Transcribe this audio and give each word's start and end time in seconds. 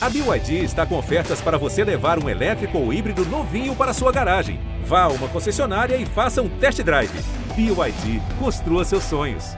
A 0.00 0.08
BYD 0.08 0.62
está 0.62 0.86
com 0.86 0.96
ofertas 0.96 1.40
para 1.40 1.58
você 1.58 1.82
levar 1.82 2.22
um 2.22 2.28
elétrico 2.28 2.78
ou 2.78 2.92
híbrido 2.92 3.24
novinho 3.24 3.74
para 3.74 3.92
sua 3.92 4.12
garagem. 4.12 4.60
Vá 4.84 5.02
a 5.02 5.08
uma 5.08 5.28
concessionária 5.28 5.96
e 5.96 6.06
faça 6.06 6.40
um 6.40 6.48
test 6.60 6.80
drive. 6.84 7.10
BYD, 7.56 8.20
construa 8.38 8.84
seus 8.84 9.02
sonhos. 9.02 9.56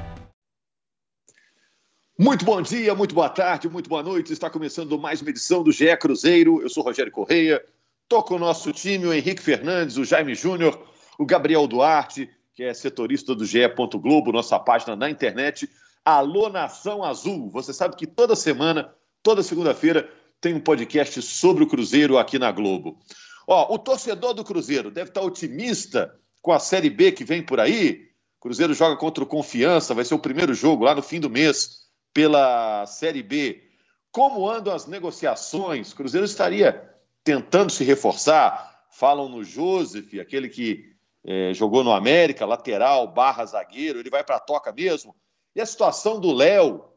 Muito 2.18 2.42
bom 2.42 2.62
dia, 2.62 2.94
muito 2.94 3.14
boa 3.14 3.28
tarde, 3.28 3.68
muito 3.68 3.90
boa 3.90 4.02
noite. 4.02 4.32
Está 4.32 4.48
começando 4.48 4.98
mais 4.98 5.20
uma 5.20 5.28
edição 5.28 5.62
do 5.62 5.70
GE 5.70 5.94
Cruzeiro. 5.98 6.62
Eu 6.62 6.70
sou 6.70 6.82
Rogério 6.82 7.12
Correia. 7.12 7.62
Estou 8.04 8.22
com 8.22 8.36
o 8.36 8.38
nosso 8.38 8.72
time, 8.72 9.04
o 9.06 9.12
Henrique 9.12 9.42
Fernandes, 9.42 9.98
o 9.98 10.06
Jaime 10.06 10.34
Júnior, 10.34 10.82
o 11.18 11.26
Gabriel 11.26 11.66
Duarte, 11.66 12.30
que 12.54 12.62
é 12.62 12.72
setorista 12.72 13.34
do 13.34 13.44
GE. 13.44 13.68
Globo, 13.96 14.32
nossa 14.32 14.58
página 14.58 14.96
na 14.96 15.10
internet. 15.10 15.68
Alô 16.02 16.48
Nação 16.48 17.04
Azul. 17.04 17.50
Você 17.50 17.74
sabe 17.74 17.94
que 17.94 18.06
toda 18.06 18.34
semana, 18.34 18.90
toda 19.22 19.42
segunda-feira, 19.42 20.10
tem 20.40 20.54
um 20.54 20.60
podcast 20.60 21.20
sobre 21.22 21.62
o 21.62 21.66
Cruzeiro 21.66 22.18
aqui 22.18 22.38
na 22.38 22.50
Globo. 22.50 22.98
Ó, 23.46 23.74
o 23.74 23.78
torcedor 23.78 24.32
do 24.32 24.44
Cruzeiro 24.44 24.90
deve 24.90 25.10
estar 25.10 25.20
otimista 25.20 26.14
com 26.40 26.52
a 26.52 26.58
Série 26.58 26.88
B 26.88 27.12
que 27.12 27.24
vem 27.24 27.42
por 27.42 27.60
aí. 27.60 28.08
O 28.38 28.42
Cruzeiro 28.42 28.72
joga 28.72 28.96
contra 28.96 29.22
o 29.22 29.26
Confiança, 29.26 29.94
vai 29.94 30.04
ser 30.04 30.14
o 30.14 30.18
primeiro 30.18 30.54
jogo 30.54 30.84
lá 30.84 30.94
no 30.94 31.02
fim 31.02 31.20
do 31.20 31.28
mês 31.28 31.80
pela 32.14 32.86
Série 32.86 33.22
B. 33.22 33.62
Como 34.10 34.48
andam 34.48 34.74
as 34.74 34.86
negociações? 34.86 35.92
O 35.92 35.96
Cruzeiro 35.96 36.24
estaria 36.24 36.90
tentando 37.22 37.70
se 37.70 37.84
reforçar. 37.84 38.86
Falam 38.90 39.28
no 39.28 39.44
Joseph, 39.44 40.14
aquele 40.20 40.48
que 40.48 40.90
é, 41.24 41.52
jogou 41.52 41.84
no 41.84 41.92
América, 41.92 42.46
lateral, 42.46 43.06
barra 43.06 43.44
zagueiro, 43.44 44.00
ele 44.00 44.10
vai 44.10 44.24
para 44.24 44.36
a 44.36 44.40
toca 44.40 44.72
mesmo. 44.72 45.14
E 45.54 45.60
a 45.60 45.66
situação 45.66 46.18
do 46.18 46.32
Léo? 46.32 46.89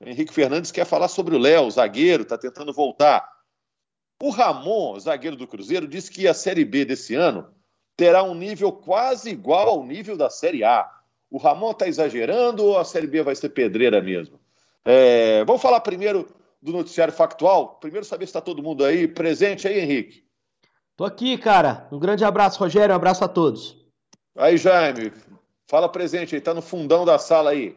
Henrique 0.00 0.32
Fernandes 0.32 0.70
quer 0.70 0.84
falar 0.84 1.08
sobre 1.08 1.34
o 1.34 1.38
Léo, 1.38 1.70
zagueiro, 1.70 2.22
está 2.22 2.36
tentando 2.36 2.72
voltar. 2.72 3.26
O 4.22 4.30
Ramon, 4.30 4.98
zagueiro 4.98 5.36
do 5.36 5.46
Cruzeiro, 5.46 5.86
disse 5.86 6.10
que 6.10 6.26
a 6.26 6.34
Série 6.34 6.64
B 6.64 6.84
desse 6.84 7.14
ano 7.14 7.48
terá 7.96 8.22
um 8.22 8.34
nível 8.34 8.72
quase 8.72 9.30
igual 9.30 9.68
ao 9.68 9.84
nível 9.84 10.16
da 10.16 10.28
Série 10.28 10.64
A. 10.64 10.90
O 11.30 11.38
Ramon 11.38 11.72
está 11.72 11.88
exagerando 11.88 12.64
ou 12.64 12.78
a 12.78 12.84
Série 12.84 13.06
B 13.06 13.22
vai 13.22 13.34
ser 13.34 13.50
pedreira 13.50 14.00
mesmo? 14.00 14.38
É, 14.84 15.44
vamos 15.44 15.62
falar 15.62 15.80
primeiro 15.80 16.28
do 16.62 16.72
noticiário 16.72 17.12
factual? 17.12 17.76
Primeiro 17.80 18.06
saber 18.06 18.26
se 18.26 18.30
está 18.30 18.40
todo 18.40 18.62
mundo 18.62 18.84
aí 18.84 19.08
presente 19.08 19.66
aí, 19.66 19.80
Henrique. 19.80 20.24
Tô 20.96 21.04
aqui, 21.04 21.36
cara. 21.36 21.86
Um 21.92 21.98
grande 21.98 22.24
abraço, 22.24 22.58
Rogério. 22.58 22.92
Um 22.92 22.96
abraço 22.96 23.24
a 23.24 23.28
todos. 23.28 23.76
Aí, 24.36 24.56
Jaime. 24.56 25.12
Fala 25.68 25.88
presente 25.88 26.34
aí, 26.34 26.40
tá 26.40 26.54
no 26.54 26.62
fundão 26.62 27.04
da 27.04 27.18
sala 27.18 27.50
aí. 27.50 27.76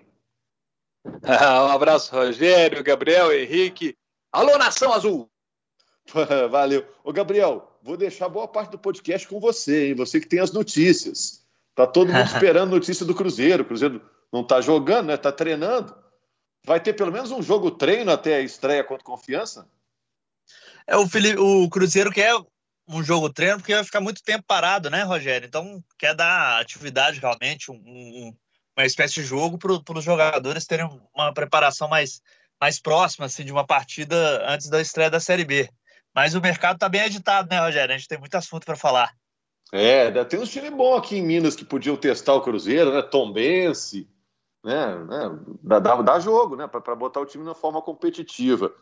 um 1.05 1.72
abraço, 1.72 2.14
Rogério, 2.14 2.83
Gabriel, 2.83 3.31
Henrique. 3.31 3.97
Alô, 4.31 4.58
Nação 4.58 4.94
Azul! 4.94 5.30
Valeu. 6.50 6.88
Ô, 7.03 7.14
Gabriel, 7.14 7.78
vou 7.81 7.95
deixar 7.95 8.30
boa 8.30 8.47
parte 8.47 8.72
do 8.72 8.80
podcast 8.80 9.27
com 9.27 9.39
você, 9.39 9.88
hein? 9.88 9.95
Você 9.95 10.20
que 10.20 10.27
tem 10.27 10.39
as 10.39 10.52
notícias. 10.52 11.45
Tá 11.75 11.88
todo 11.88 12.11
mundo 12.11 12.25
esperando 12.25 12.72
notícia 12.72 13.05
do 13.05 13.16
Cruzeiro. 13.16 13.64
O 13.64 13.66
Cruzeiro 13.66 14.02
não 14.31 14.44
tá 14.44 14.61
jogando, 14.61 15.08
né? 15.08 15.17
Tá 15.17 15.31
treinando. 15.31 15.95
Vai 16.66 16.80
ter 16.80 16.94
pelo 16.94 17.11
menos 17.11 17.31
um 17.31 17.42
jogo 17.42 17.72
treino 17.72 18.11
até 18.11 18.36
a 18.36 18.42
estreia 18.42 18.83
contra 18.83 19.03
Confiança? 19.03 19.67
É, 20.86 20.97
o, 20.97 21.08
Felipe, 21.08 21.39
o 21.39 21.70
Cruzeiro 21.70 22.11
quer 22.11 22.36
um 22.88 23.03
jogo 23.03 23.31
treino 23.31 23.58
porque 23.58 23.73
vai 23.73 23.83
ficar 23.83 24.02
muito 24.02 24.23
tempo 24.23 24.44
parado, 24.47 24.89
né, 24.89 25.03
Rogério? 25.03 25.45
Então 25.45 25.83
quer 25.97 26.16
dar 26.16 26.59
atividade 26.59 27.20
realmente, 27.20 27.72
um, 27.72 27.75
um 27.75 28.36
uma 28.80 28.85
espécie 28.85 29.16
de 29.16 29.23
jogo 29.23 29.58
para 29.58 29.97
os 29.97 30.03
jogadores 30.03 30.66
terem 30.66 30.89
uma 31.13 31.33
preparação 31.33 31.88
mais, 31.89 32.22
mais 32.59 32.80
próxima 32.80 33.25
assim, 33.25 33.44
de 33.44 33.52
uma 33.52 33.66
partida 33.66 34.16
antes 34.47 34.69
da 34.69 34.80
estreia 34.80 35.09
da 35.09 35.19
Série 35.19 35.44
B. 35.44 35.69
Mas 36.16 36.33
o 36.33 36.41
mercado 36.41 36.75
está 36.75 36.88
bem 36.88 37.02
agitado, 37.02 37.49
né, 37.49 37.59
Rogério? 37.59 37.94
A 37.94 37.97
gente 37.97 38.08
tem 38.08 38.17
muito 38.17 38.36
assunto 38.36 38.66
para 38.66 38.75
falar. 38.75 39.11
É, 39.71 40.23
tem 40.23 40.39
uns 40.39 40.49
times 40.49 40.71
bons 40.71 40.97
aqui 40.97 41.17
em 41.17 41.21
Minas 41.21 41.55
que 41.55 41.66
podiam 41.66 41.95
testar 41.95 42.33
o 42.33 42.41
Cruzeiro, 42.41 42.91
né? 42.91 43.02
Tom 43.04 43.31
Bense, 43.31 44.09
né? 44.64 44.95
né? 44.95 45.39
Dá, 45.61 45.80
dá, 45.80 46.02
dá 46.02 46.20
jogo, 46.20 46.55
né? 46.55 46.65
Para 46.65 46.95
botar 46.95 47.20
o 47.20 47.25
time 47.25 47.43
na 47.43 47.54
forma 47.54 47.81
competitiva. 47.81 48.73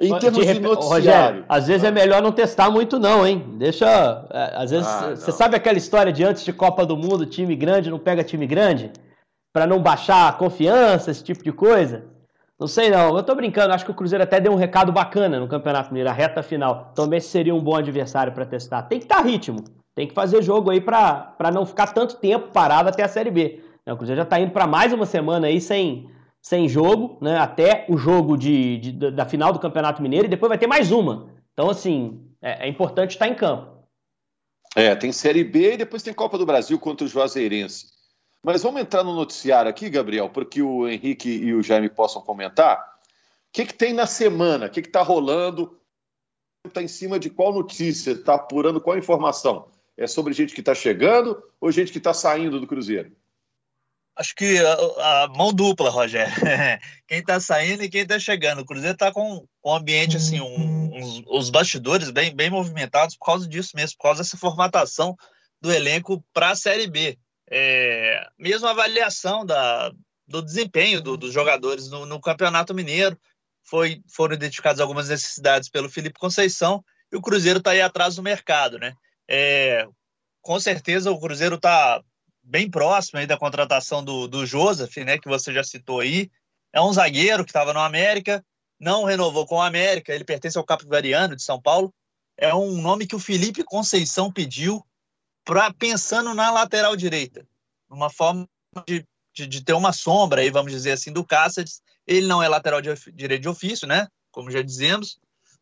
Em 0.00 0.18
termos 0.18 0.44
de, 0.44 0.54
de 0.54 0.60
noticiário... 0.60 0.88
Rogério, 0.88 1.44
às 1.48 1.66
vezes 1.68 1.84
é 1.84 1.90
melhor 1.90 2.22
não 2.22 2.32
testar 2.32 2.70
muito 2.70 2.98
não, 2.98 3.24
hein? 3.24 3.54
Deixa... 3.58 4.26
É, 4.30 4.56
às 4.56 4.70
vezes, 4.70 4.88
ah, 4.88 5.14
você 5.14 5.30
sabe 5.30 5.54
aquela 5.54 5.78
história 5.78 6.10
de 6.10 6.24
antes 6.24 6.42
de 6.42 6.52
Copa 6.52 6.84
do 6.84 6.96
Mundo, 6.96 7.26
time 7.26 7.54
grande 7.54 7.90
não 7.90 7.98
pega 7.98 8.24
time 8.24 8.46
grande? 8.46 8.90
Para 9.52 9.66
não 9.66 9.80
baixar 9.80 10.28
a 10.28 10.32
confiança, 10.32 11.10
esse 11.10 11.22
tipo 11.22 11.44
de 11.44 11.52
coisa. 11.52 12.04
Não 12.58 12.66
sei 12.66 12.90
não, 12.90 13.16
eu 13.16 13.22
tô 13.22 13.34
brincando, 13.34 13.74
acho 13.74 13.84
que 13.84 13.90
o 13.90 13.94
Cruzeiro 13.94 14.22
até 14.22 14.40
deu 14.40 14.52
um 14.52 14.56
recado 14.56 14.92
bacana 14.92 15.40
no 15.40 15.48
Campeonato 15.48 15.88
Mineiro, 15.88 16.08
a 16.08 16.12
reta 16.12 16.42
final. 16.42 16.92
Também 16.94 17.20
seria 17.20 17.54
um 17.54 17.60
bom 17.60 17.74
adversário 17.74 18.32
para 18.32 18.46
testar. 18.46 18.82
Tem 18.82 18.98
que 18.98 19.04
estar 19.04 19.16
tá 19.16 19.22
ritmo, 19.22 19.64
tem 19.94 20.06
que 20.06 20.14
fazer 20.14 20.42
jogo 20.42 20.70
aí 20.70 20.80
para 20.80 21.50
não 21.52 21.66
ficar 21.66 21.88
tanto 21.88 22.16
tempo 22.16 22.52
parado 22.52 22.88
até 22.88 23.02
a 23.02 23.08
Série 23.08 23.30
B. 23.30 23.62
O 23.84 23.96
Cruzeiro 23.96 24.20
já 24.20 24.22
está 24.22 24.38
indo 24.38 24.52
para 24.52 24.66
mais 24.66 24.92
uma 24.92 25.04
semana 25.04 25.48
aí 25.48 25.60
sem, 25.60 26.08
sem 26.40 26.68
jogo, 26.68 27.18
né? 27.20 27.36
Até 27.36 27.84
o 27.88 27.98
jogo 27.98 28.36
de, 28.36 28.78
de, 28.78 29.10
da 29.10 29.26
final 29.26 29.52
do 29.52 29.58
Campeonato 29.58 30.00
Mineiro 30.00 30.26
e 30.26 30.30
depois 30.30 30.48
vai 30.48 30.58
ter 30.58 30.68
mais 30.68 30.92
uma. 30.92 31.30
Então, 31.52 31.68
assim, 31.68 32.20
é, 32.40 32.66
é 32.66 32.68
importante 32.68 33.10
estar 33.10 33.26
em 33.26 33.34
campo. 33.34 33.72
É, 34.76 34.94
tem 34.94 35.10
Série 35.10 35.44
B 35.44 35.74
e 35.74 35.76
depois 35.78 36.02
tem 36.02 36.14
Copa 36.14 36.38
do 36.38 36.46
Brasil 36.46 36.78
contra 36.78 37.04
o 37.04 37.08
Juazeirense. 37.08 37.86
Mas 38.44 38.62
vamos 38.62 38.80
entrar 38.80 39.04
no 39.04 39.14
noticiário 39.14 39.70
aqui, 39.70 39.88
Gabriel, 39.88 40.28
para 40.28 40.44
que 40.44 40.60
o 40.60 40.88
Henrique 40.88 41.28
e 41.28 41.54
o 41.54 41.62
Jaime 41.62 41.88
possam 41.88 42.20
comentar. 42.20 42.78
O 42.78 43.52
que, 43.52 43.66
que 43.66 43.74
tem 43.74 43.92
na 43.92 44.06
semana? 44.06 44.66
O 44.66 44.70
que 44.70 44.80
está 44.80 45.00
rolando? 45.00 45.78
Está 46.66 46.82
em 46.82 46.88
cima 46.88 47.20
de 47.20 47.30
qual 47.30 47.52
notícia? 47.52 48.10
Está 48.10 48.34
apurando 48.34 48.80
qual 48.80 48.98
informação? 48.98 49.68
É 49.96 50.08
sobre 50.08 50.32
gente 50.32 50.54
que 50.54 50.60
está 50.60 50.74
chegando 50.74 51.40
ou 51.60 51.70
gente 51.70 51.92
que 51.92 51.98
está 51.98 52.12
saindo 52.12 52.58
do 52.58 52.66
Cruzeiro? 52.66 53.14
Acho 54.16 54.34
que 54.34 54.58
a, 54.58 55.24
a 55.24 55.28
mão 55.28 55.52
dupla, 55.52 55.88
Rogério. 55.88 56.34
quem 57.06 57.18
está 57.18 57.38
saindo 57.38 57.84
e 57.84 57.88
quem 57.88 58.02
está 58.02 58.18
chegando. 58.18 58.62
O 58.62 58.66
Cruzeiro 58.66 58.94
está 58.94 59.12
com 59.12 59.46
um 59.64 59.74
ambiente, 59.74 60.16
assim, 60.16 60.40
um, 60.40 60.96
uns, 60.96 61.22
os 61.28 61.48
bastidores 61.48 62.10
bem, 62.10 62.34
bem 62.34 62.50
movimentados 62.50 63.16
por 63.16 63.26
causa 63.26 63.48
disso 63.48 63.70
mesmo, 63.76 63.96
por 63.98 64.04
causa 64.04 64.22
dessa 64.22 64.36
formatação 64.36 65.16
do 65.60 65.72
elenco 65.72 66.22
para 66.32 66.50
a 66.50 66.56
Série 66.56 66.88
B 66.88 67.16
é, 67.54 68.26
mesmo 68.38 68.66
a 68.66 68.70
avaliação 68.70 69.44
da, 69.44 69.92
do 70.26 70.40
desempenho 70.40 71.02
do, 71.02 71.18
dos 71.18 71.34
jogadores 71.34 71.90
no, 71.90 72.06
no, 72.06 72.18
Campeonato 72.18 72.74
Mineiro. 72.74 73.18
Foi, 73.62 74.02
foram 74.08 74.34
identificadas 74.34 74.80
algumas 74.80 75.08
necessidades 75.08 75.68
pelo 75.68 75.88
Felipe 75.88 76.18
Conceição 76.18 76.82
e 77.12 77.16
o 77.16 77.20
Cruzeiro 77.20 77.58
está 77.58 77.72
aí 77.72 77.80
atrás 77.82 78.16
do 78.16 78.22
mercado, 78.22 78.78
né? 78.78 78.94
É, 79.28 79.86
com 80.40 80.58
certeza 80.58 81.12
o 81.12 81.20
Cruzeiro 81.20 81.56
está 81.56 82.02
bem 82.42 82.68
próximo 82.68 83.20
aí 83.20 83.26
da 83.26 83.36
contratação 83.36 84.02
do, 84.02 84.26
do 84.26 84.46
Joseph, 84.46 84.96
né? 84.96 85.18
Que 85.18 85.28
você 85.28 85.52
já 85.52 85.62
citou 85.62 86.00
aí. 86.00 86.30
É 86.72 86.80
um 86.80 86.92
zagueiro 86.92 87.44
que 87.44 87.50
estava 87.50 87.74
no 87.74 87.80
América, 87.80 88.44
não 88.80 89.04
renovou 89.04 89.46
com 89.46 89.56
o 89.56 89.62
América, 89.62 90.12
ele 90.12 90.24
pertence 90.24 90.56
ao 90.56 90.64
Capivariano 90.64 91.36
de 91.36 91.42
São 91.42 91.60
Paulo. 91.60 91.94
É 92.36 92.52
um 92.54 92.80
nome 92.80 93.06
que 93.06 93.14
o 93.14 93.20
Felipe 93.20 93.62
Conceição 93.62 94.32
pediu 94.32 94.82
pra, 95.44 95.72
pensando 95.72 96.34
na 96.34 96.50
lateral 96.50 96.96
direita, 96.96 97.46
uma 97.88 98.10
forma 98.10 98.48
de, 98.86 99.06
de, 99.34 99.46
de, 99.46 99.64
ter 99.64 99.72
uma 99.72 99.92
sombra, 99.92 100.40
aí, 100.40 100.50
vamos 100.50 100.72
dizer 100.72 100.92
assim, 100.92 101.12
do 101.12 101.24
Cáceres. 101.24 101.82
Ele 102.06 102.26
não 102.26 102.42
é 102.42 102.48
lateral 102.48 102.80
de, 102.80 102.88
direito 103.12 103.42
de 103.42 103.48
ofício, 103.48 103.86
né? 103.86 104.08
Como 104.30 104.50
já 104.50 104.62
dizemos, 104.62 105.18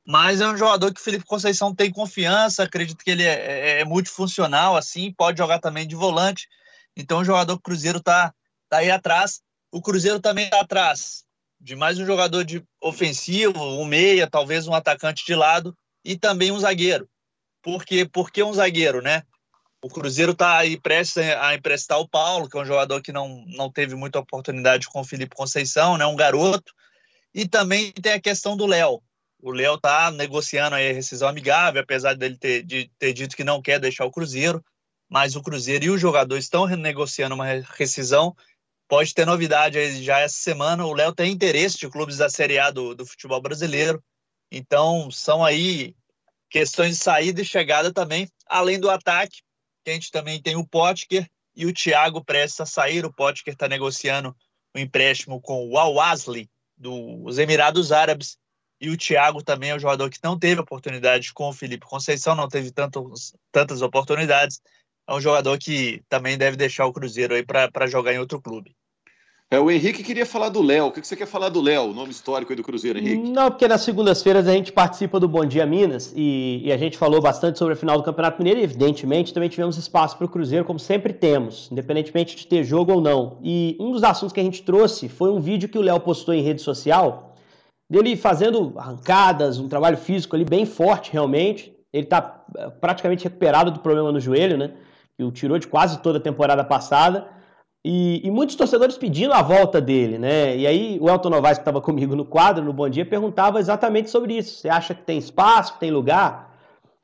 mas 0.06 0.40
é 0.40 0.48
um 0.48 0.56
jogador 0.56 0.92
que 0.92 1.00
o 1.00 1.04
Felipe 1.04 1.24
Conceição 1.24 1.74
tem 1.74 1.90
confiança, 1.90 2.62
acredito 2.62 3.04
que 3.04 3.10
ele 3.10 3.24
é, 3.24 3.34
é, 3.34 3.80
é 3.80 3.84
multifuncional, 3.84 4.76
assim, 4.76 5.12
pode 5.12 5.38
jogar 5.38 5.58
também 5.58 5.86
de 5.86 5.94
volante. 5.94 6.48
Então, 6.96 7.18
o 7.18 7.24
jogador 7.24 7.60
Cruzeiro 7.60 7.98
está 7.98 8.32
tá 8.68 8.78
aí 8.78 8.90
atrás. 8.90 9.40
O 9.72 9.80
Cruzeiro 9.82 10.20
também 10.20 10.44
está 10.44 10.60
atrás 10.60 11.24
de 11.60 11.76
mais 11.76 11.98
um 11.98 12.06
jogador 12.06 12.42
de 12.42 12.64
ofensivo, 12.80 13.62
um 13.62 13.84
meia, 13.84 14.26
talvez 14.26 14.66
um 14.66 14.74
atacante 14.74 15.24
de 15.26 15.34
lado 15.34 15.76
e 16.02 16.16
também 16.16 16.50
um 16.50 16.58
zagueiro. 16.58 17.08
Por 17.62 17.84
quê? 17.84 18.08
Porque 18.10 18.42
um 18.42 18.54
zagueiro, 18.54 19.02
né? 19.02 19.22
O 19.82 19.88
Cruzeiro 19.88 20.32
está 20.32 20.58
aí 20.58 20.78
prestes 20.78 21.16
a 21.16 21.54
emprestar 21.54 21.98
o 21.98 22.08
Paulo, 22.08 22.50
que 22.50 22.58
é 22.58 22.60
um 22.60 22.66
jogador 22.66 23.00
que 23.00 23.12
não, 23.12 23.46
não 23.46 23.72
teve 23.72 23.94
muita 23.94 24.18
oportunidade 24.18 24.86
com 24.86 25.00
o 25.00 25.04
Felipe 25.04 25.34
Conceição, 25.34 25.96
né? 25.96 26.04
um 26.04 26.16
garoto. 26.16 26.74
E 27.32 27.48
também 27.48 27.90
tem 27.92 28.12
a 28.12 28.20
questão 28.20 28.56
do 28.56 28.66
Léo. 28.66 29.02
O 29.42 29.50
Léo 29.50 29.76
está 29.76 30.10
negociando 30.10 30.76
aí 30.76 30.90
a 30.90 30.92
rescisão 30.92 31.28
amigável, 31.28 31.80
apesar 31.80 32.14
dele 32.14 32.36
ter, 32.36 32.62
de 32.62 32.90
ter 32.98 33.14
dito 33.14 33.34
que 33.34 33.42
não 33.42 33.62
quer 33.62 33.80
deixar 33.80 34.04
o 34.04 34.10
Cruzeiro. 34.10 34.62
Mas 35.08 35.34
o 35.34 35.42
Cruzeiro 35.42 35.86
e 35.86 35.90
o 35.90 35.98
jogador 35.98 36.36
estão 36.36 36.66
renegociando 36.66 37.34
uma 37.34 37.46
rescisão. 37.46 38.36
Pode 38.86 39.14
ter 39.14 39.24
novidade 39.24 39.78
aí 39.78 40.02
já 40.02 40.20
essa 40.20 40.36
semana. 40.36 40.84
O 40.84 40.92
Léo 40.92 41.14
tem 41.14 41.32
interesse 41.32 41.78
de 41.78 41.88
clubes 41.88 42.18
da 42.18 42.28
Série 42.28 42.58
A 42.58 42.70
do, 42.70 42.94
do 42.94 43.06
futebol 43.06 43.40
brasileiro. 43.40 44.02
Então, 44.52 45.10
são 45.10 45.42
aí 45.42 45.96
questões 46.50 46.98
de 46.98 47.02
saída 47.02 47.40
e 47.40 47.46
chegada 47.46 47.90
também, 47.90 48.28
além 48.46 48.78
do 48.78 48.90
ataque 48.90 49.38
a 49.86 49.90
gente 49.90 50.10
também 50.10 50.40
tem 50.40 50.56
o 50.56 50.66
Potker 50.66 51.28
e 51.54 51.66
o 51.66 51.72
Thiago 51.72 52.24
prestes 52.24 52.60
a 52.60 52.66
sair. 52.66 53.04
O 53.04 53.12
Potker 53.12 53.52
está 53.52 53.68
negociando 53.68 54.30
o 54.74 54.78
um 54.78 54.80
empréstimo 54.80 55.40
com 55.40 55.68
o 55.68 55.78
Al-Wasli, 55.78 56.50
dos 56.76 57.38
Emirados 57.38 57.92
Árabes. 57.92 58.38
E 58.80 58.88
o 58.88 58.96
Thiago 58.96 59.42
também 59.42 59.70
é 59.70 59.74
um 59.74 59.78
jogador 59.78 60.08
que 60.08 60.18
não 60.24 60.38
teve 60.38 60.60
oportunidade 60.60 61.32
com 61.34 61.48
o 61.48 61.52
Felipe 61.52 61.84
Conceição, 61.86 62.34
não 62.34 62.48
teve 62.48 62.70
tantos, 62.70 63.34
tantas 63.52 63.82
oportunidades. 63.82 64.60
É 65.06 65.12
um 65.12 65.20
jogador 65.20 65.58
que 65.58 66.02
também 66.08 66.38
deve 66.38 66.56
deixar 66.56 66.86
o 66.86 66.92
Cruzeiro 66.92 67.34
aí 67.34 67.44
para 67.44 67.86
jogar 67.86 68.14
em 68.14 68.18
outro 68.18 68.40
clube. 68.40 68.74
É, 69.52 69.58
o 69.58 69.68
Henrique 69.68 70.04
queria 70.04 70.24
falar 70.24 70.48
do 70.48 70.62
Léo. 70.62 70.86
O 70.86 70.92
que 70.92 71.04
você 71.04 71.16
quer 71.16 71.26
falar 71.26 71.48
do 71.48 71.60
Léo, 71.60 71.90
o 71.90 71.92
nome 71.92 72.12
histórico 72.12 72.52
aí 72.52 72.56
do 72.56 72.62
Cruzeiro, 72.62 73.00
Henrique? 73.00 73.30
Não, 73.30 73.50
porque 73.50 73.66
nas 73.66 73.80
segundas-feiras 73.80 74.46
a 74.46 74.52
gente 74.52 74.70
participa 74.70 75.18
do 75.18 75.26
Bom 75.26 75.44
Dia 75.44 75.66
Minas 75.66 76.12
e, 76.14 76.62
e, 76.64 76.72
a 76.72 76.76
gente 76.76 76.96
falou 76.96 77.20
bastante 77.20 77.58
sobre 77.58 77.74
a 77.74 77.76
final 77.76 77.96
do 77.96 78.04
Campeonato 78.04 78.38
Mineiro 78.38 78.60
e, 78.60 78.62
evidentemente, 78.62 79.34
também 79.34 79.48
tivemos 79.48 79.76
espaço 79.76 80.16
para 80.16 80.24
o 80.24 80.28
Cruzeiro, 80.28 80.64
como 80.64 80.78
sempre 80.78 81.12
temos, 81.12 81.68
independentemente 81.72 82.36
de 82.36 82.46
ter 82.46 82.62
jogo 82.62 82.92
ou 82.92 83.00
não. 83.00 83.38
E 83.42 83.76
um 83.80 83.90
dos 83.90 84.04
assuntos 84.04 84.32
que 84.32 84.38
a 84.38 84.42
gente 84.44 84.62
trouxe 84.62 85.08
foi 85.08 85.30
um 85.30 85.40
vídeo 85.40 85.68
que 85.68 85.78
o 85.78 85.82
Léo 85.82 85.98
postou 85.98 86.32
em 86.32 86.42
rede 86.42 86.62
social, 86.62 87.34
dele 87.90 88.14
fazendo 88.14 88.72
arrancadas, 88.76 89.58
um 89.58 89.68
trabalho 89.68 89.96
físico 89.96 90.36
ali 90.36 90.44
bem 90.44 90.64
forte, 90.64 91.12
realmente. 91.12 91.74
Ele 91.92 92.04
está 92.04 92.44
eh, 92.56 92.70
praticamente 92.80 93.24
recuperado 93.24 93.72
do 93.72 93.80
problema 93.80 94.12
no 94.12 94.20
joelho, 94.20 94.56
né? 94.56 94.70
Que 95.18 95.24
o 95.24 95.32
tirou 95.32 95.58
de 95.58 95.66
quase 95.66 95.98
toda 95.98 96.18
a 96.18 96.20
temporada 96.20 96.62
passada. 96.62 97.39
E, 97.82 98.26
e, 98.26 98.30
muitos 98.30 98.56
torcedores 98.56 98.98
pedindo 98.98 99.32
a 99.32 99.40
volta 99.40 99.80
dele, 99.80 100.18
né? 100.18 100.54
E 100.54 100.66
aí 100.66 100.98
o 101.00 101.08
Elton 101.08 101.30
Novaes, 101.30 101.56
que 101.56 101.62
estava 101.62 101.80
comigo 101.80 102.14
no 102.14 102.26
quadro, 102.26 102.62
no 102.62 102.74
Bom 102.74 102.88
Dia, 102.90 103.06
perguntava 103.06 103.58
exatamente 103.58 104.10
sobre 104.10 104.36
isso. 104.36 104.58
Você 104.58 104.68
acha 104.68 104.94
que 104.94 105.02
tem 105.02 105.16
espaço, 105.16 105.74
que 105.74 105.80
tem 105.80 105.90
lugar? 105.90 106.50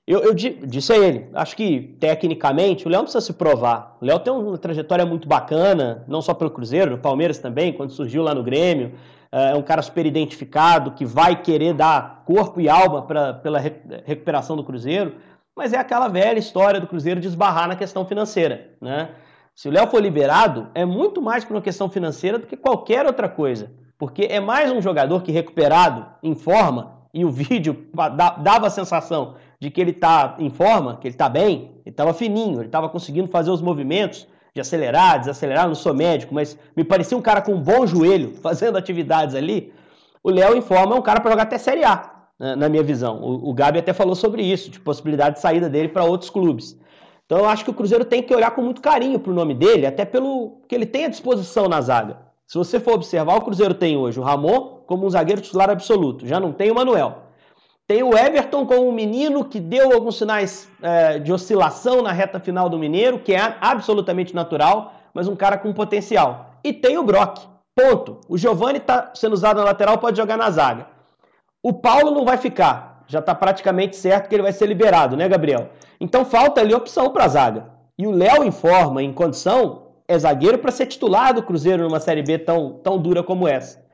Eu, 0.06 0.22
eu 0.22 0.34
disse 0.34 0.92
a 0.92 0.98
ele, 0.98 1.28
acho 1.34 1.56
que 1.56 1.96
tecnicamente 1.98 2.86
o 2.86 2.90
Léo 2.90 3.02
precisa 3.02 3.20
se 3.20 3.32
provar. 3.32 3.96
O 4.00 4.04
Léo 4.04 4.20
tem 4.20 4.32
uma 4.32 4.56
trajetória 4.58 5.04
muito 5.04 5.26
bacana, 5.26 6.04
não 6.06 6.22
só 6.22 6.32
pelo 6.32 6.50
Cruzeiro, 6.50 6.92
no 6.92 6.98
Palmeiras 6.98 7.38
também, 7.38 7.72
quando 7.72 7.90
surgiu 7.90 8.22
lá 8.22 8.34
no 8.34 8.44
Grêmio. 8.44 8.92
É, 9.32 9.52
é 9.52 9.54
um 9.56 9.62
cara 9.62 9.82
super 9.82 10.04
identificado, 10.06 10.92
que 10.92 11.04
vai 11.04 11.42
querer 11.42 11.72
dar 11.74 12.22
corpo 12.24 12.60
e 12.60 12.68
alma 12.68 13.02
pra, 13.02 13.32
pela 13.32 13.58
recuperação 13.58 14.56
do 14.56 14.62
Cruzeiro. 14.62 15.14
Mas 15.56 15.72
é 15.72 15.78
aquela 15.78 16.06
velha 16.06 16.38
história 16.38 16.78
do 16.78 16.86
Cruzeiro 16.86 17.18
de 17.18 17.26
esbarrar 17.26 17.66
na 17.66 17.74
questão 17.74 18.04
financeira, 18.04 18.72
né? 18.80 19.08
Se 19.56 19.70
o 19.70 19.72
Léo 19.72 19.86
for 19.86 20.02
liberado, 20.02 20.68
é 20.74 20.84
muito 20.84 21.22
mais 21.22 21.42
por 21.42 21.56
uma 21.56 21.62
questão 21.62 21.88
financeira 21.88 22.38
do 22.38 22.46
que 22.46 22.58
qualquer 22.58 23.06
outra 23.06 23.26
coisa. 23.26 23.70
Porque 23.96 24.28
é 24.30 24.38
mais 24.38 24.70
um 24.70 24.82
jogador 24.82 25.22
que 25.22 25.32
recuperado, 25.32 26.04
em 26.22 26.34
forma, 26.34 26.98
e 27.12 27.24
o 27.24 27.30
vídeo 27.32 27.86
dava 28.42 28.66
a 28.66 28.70
sensação 28.70 29.36
de 29.58 29.70
que 29.70 29.80
ele 29.80 29.92
está 29.92 30.36
em 30.38 30.50
forma, 30.50 30.98
que 30.98 31.08
ele 31.08 31.14
está 31.14 31.26
bem, 31.26 31.70
ele 31.86 31.94
estava 31.94 32.12
fininho, 32.12 32.58
ele 32.58 32.66
estava 32.66 32.86
conseguindo 32.90 33.28
fazer 33.28 33.50
os 33.50 33.62
movimentos 33.62 34.28
de 34.54 34.60
acelerar, 34.60 35.20
desacelerar, 35.20 35.66
não 35.66 35.74
sou 35.74 35.94
médico, 35.94 36.34
mas 36.34 36.58
me 36.76 36.84
parecia 36.84 37.16
um 37.16 37.22
cara 37.22 37.40
com 37.40 37.54
um 37.54 37.60
bom 37.60 37.86
joelho, 37.86 38.34
fazendo 38.42 38.76
atividades 38.76 39.34
ali. 39.34 39.72
O 40.22 40.28
Léo 40.30 40.54
em 40.54 40.60
forma 40.60 40.94
é 40.94 40.98
um 40.98 41.02
cara 41.02 41.18
para 41.18 41.30
jogar 41.30 41.44
até 41.44 41.56
Série 41.56 41.82
A, 41.82 42.12
né, 42.38 42.56
na 42.56 42.68
minha 42.68 42.82
visão. 42.82 43.22
O, 43.22 43.48
o 43.48 43.54
Gabi 43.54 43.78
até 43.78 43.94
falou 43.94 44.14
sobre 44.14 44.42
isso, 44.42 44.70
de 44.70 44.78
possibilidade 44.78 45.36
de 45.36 45.40
saída 45.40 45.70
dele 45.70 45.88
para 45.88 46.04
outros 46.04 46.28
clubes. 46.28 46.78
Então 47.26 47.38
eu 47.38 47.46
acho 47.46 47.64
que 47.64 47.70
o 47.70 47.74
Cruzeiro 47.74 48.04
tem 48.04 48.22
que 48.22 48.34
olhar 48.34 48.52
com 48.52 48.62
muito 48.62 48.80
carinho 48.80 49.18
para 49.18 49.32
o 49.32 49.34
nome 49.34 49.52
dele, 49.52 49.84
até 49.84 50.04
pelo 50.04 50.62
que 50.68 50.74
ele 50.74 50.86
tem 50.86 51.04
à 51.04 51.08
disposição 51.08 51.68
na 51.68 51.80
zaga. 51.80 52.18
Se 52.46 52.56
você 52.56 52.78
for 52.78 52.94
observar, 52.94 53.36
o 53.36 53.42
Cruzeiro 53.42 53.74
tem 53.74 53.96
hoje 53.96 54.20
o 54.20 54.22
Ramon 54.22 54.82
como 54.86 55.04
um 55.04 55.10
zagueiro 55.10 55.42
titular 55.42 55.68
absoluto, 55.68 56.24
já 56.24 56.38
não 56.38 56.52
tem 56.52 56.70
o 56.70 56.74
Manuel. 56.74 57.26
Tem 57.88 58.02
o 58.02 58.16
Everton 58.16 58.66
como 58.66 58.88
um 58.88 58.92
menino 58.92 59.44
que 59.44 59.60
deu 59.60 59.92
alguns 59.92 60.18
sinais 60.18 60.68
é, 60.82 61.18
de 61.18 61.32
oscilação 61.32 62.02
na 62.02 62.10
reta 62.10 62.40
final 62.40 62.68
do 62.68 62.78
Mineiro, 62.78 63.18
que 63.18 63.32
é 63.32 63.56
absolutamente 63.60 64.34
natural, 64.34 64.92
mas 65.14 65.28
um 65.28 65.36
cara 65.36 65.56
com 65.56 65.72
potencial. 65.72 66.54
E 66.64 66.72
tem 66.72 66.98
o 66.98 67.04
Brock. 67.04 67.38
Ponto. 67.76 68.20
O 68.28 68.36
Giovani 68.36 68.78
está 68.78 69.12
sendo 69.14 69.34
usado 69.34 69.58
na 69.58 69.64
lateral, 69.64 69.98
pode 69.98 70.16
jogar 70.16 70.36
na 70.36 70.50
zaga. 70.50 70.88
O 71.62 71.72
Paulo 71.72 72.10
não 72.10 72.24
vai 72.24 72.38
ficar. 72.38 72.95
Já 73.06 73.20
está 73.20 73.34
praticamente 73.34 73.96
certo 73.96 74.28
que 74.28 74.34
ele 74.34 74.42
vai 74.42 74.52
ser 74.52 74.66
liberado, 74.66 75.16
né, 75.16 75.28
Gabriel? 75.28 75.70
Então 76.00 76.24
falta 76.24 76.60
ali 76.60 76.74
opção 76.74 77.10
para 77.10 77.24
a 77.24 77.28
zaga. 77.28 77.70
E 77.98 78.06
o 78.06 78.10
Léo 78.10 78.44
em 78.44 78.50
forma, 78.50 79.02
em 79.02 79.12
condição, 79.12 79.86
é 80.06 80.18
zagueiro 80.18 80.58
para 80.58 80.72
ser 80.72 80.86
titular 80.86 81.32
do 81.32 81.42
Cruzeiro 81.42 81.82
numa 81.82 82.00
Série 82.00 82.22
B 82.22 82.38
tão, 82.38 82.74
tão 82.82 82.98
dura 82.98 83.22
como 83.22 83.48
essa. 83.48 83.84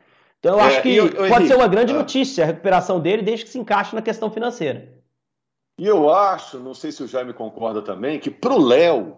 Então 0.41 0.55
eu 0.55 0.61
é, 0.61 0.65
acho 0.65 0.83
que 0.83 0.95
eu, 0.95 1.07
eu, 1.07 1.13
pode 1.13 1.31
Henrique, 1.31 1.49
ser 1.49 1.55
uma 1.55 1.69
grande 1.69 1.93
ah. 1.93 1.97
notícia 1.97 2.45
a 2.45 2.47
recuperação 2.49 2.99
dele, 2.99 3.23
desde 3.23 3.45
que 3.45 3.51
se 3.51 3.59
encaixe 3.59 3.95
na 3.95 4.03
questão 4.03 4.31
financeira. 4.31 4.89
E 5.79 5.87
eu 5.87 6.11
acho, 6.11 6.59
não 6.59 6.75
sei 6.75 6.93
se 6.93 7.03
o 7.03 7.09
Jaime 7.09 7.33
concorda 7.33 7.81
também, 7.81 8.19
que 8.19 8.31
para 8.31 8.53
o 8.53 8.61
Léo, 8.61 9.17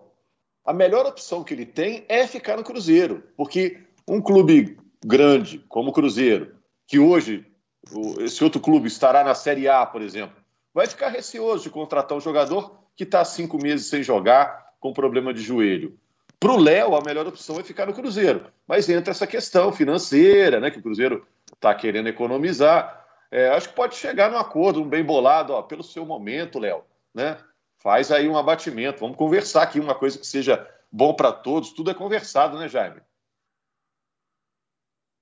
a 0.64 0.72
melhor 0.72 1.06
opção 1.06 1.42
que 1.42 1.54
ele 1.54 1.66
tem 1.66 2.04
é 2.08 2.26
ficar 2.26 2.56
no 2.56 2.64
Cruzeiro. 2.64 3.22
Porque 3.36 3.80
um 4.06 4.20
clube 4.20 4.78
grande 5.04 5.58
como 5.68 5.90
o 5.90 5.92
Cruzeiro, 5.92 6.54
que 6.86 6.98
hoje 6.98 7.46
esse 8.20 8.42
outro 8.42 8.60
clube 8.60 8.88
estará 8.88 9.22
na 9.22 9.34
Série 9.34 9.68
A, 9.68 9.84
por 9.84 10.02
exemplo, 10.02 10.36
vai 10.72 10.86
ficar 10.86 11.08
receoso 11.08 11.64
de 11.64 11.70
contratar 11.70 12.16
um 12.16 12.20
jogador 12.20 12.78
que 12.96 13.04
está 13.04 13.24
cinco 13.24 13.58
meses 13.58 13.86
sem 13.86 14.02
jogar 14.02 14.72
com 14.80 14.92
problema 14.92 15.32
de 15.32 15.40
joelho. 15.40 15.98
Para 16.38 16.52
o 16.52 16.58
Léo, 16.58 16.94
a 16.94 17.00
melhor 17.00 17.26
opção 17.26 17.58
é 17.58 17.62
ficar 17.62 17.86
no 17.86 17.94
Cruzeiro. 17.94 18.46
Mas 18.66 18.88
entra 18.88 19.12
essa 19.12 19.26
questão 19.26 19.72
financeira, 19.72 20.60
né? 20.60 20.70
Que 20.70 20.78
o 20.78 20.82
Cruzeiro 20.82 21.26
está 21.54 21.74
querendo 21.74 22.08
economizar. 22.08 23.02
É, 23.30 23.48
acho 23.48 23.70
que 23.70 23.74
pode 23.74 23.96
chegar 23.96 24.30
num 24.30 24.36
acordo, 24.36 24.82
um 24.82 24.88
bem 24.88 25.02
bolado, 25.02 25.52
ó, 25.52 25.62
pelo 25.62 25.82
seu 25.82 26.04
momento, 26.04 26.58
Léo, 26.58 26.84
né? 27.14 27.38
Faz 27.78 28.12
aí 28.12 28.28
um 28.28 28.36
abatimento. 28.36 29.00
Vamos 29.00 29.16
conversar 29.16 29.62
aqui, 29.62 29.80
uma 29.80 29.94
coisa 29.94 30.18
que 30.18 30.26
seja 30.26 30.68
bom 30.90 31.14
para 31.14 31.32
todos. 31.32 31.72
Tudo 31.72 31.90
é 31.90 31.94
conversado, 31.94 32.58
né, 32.58 32.68
Jaime? 32.68 33.00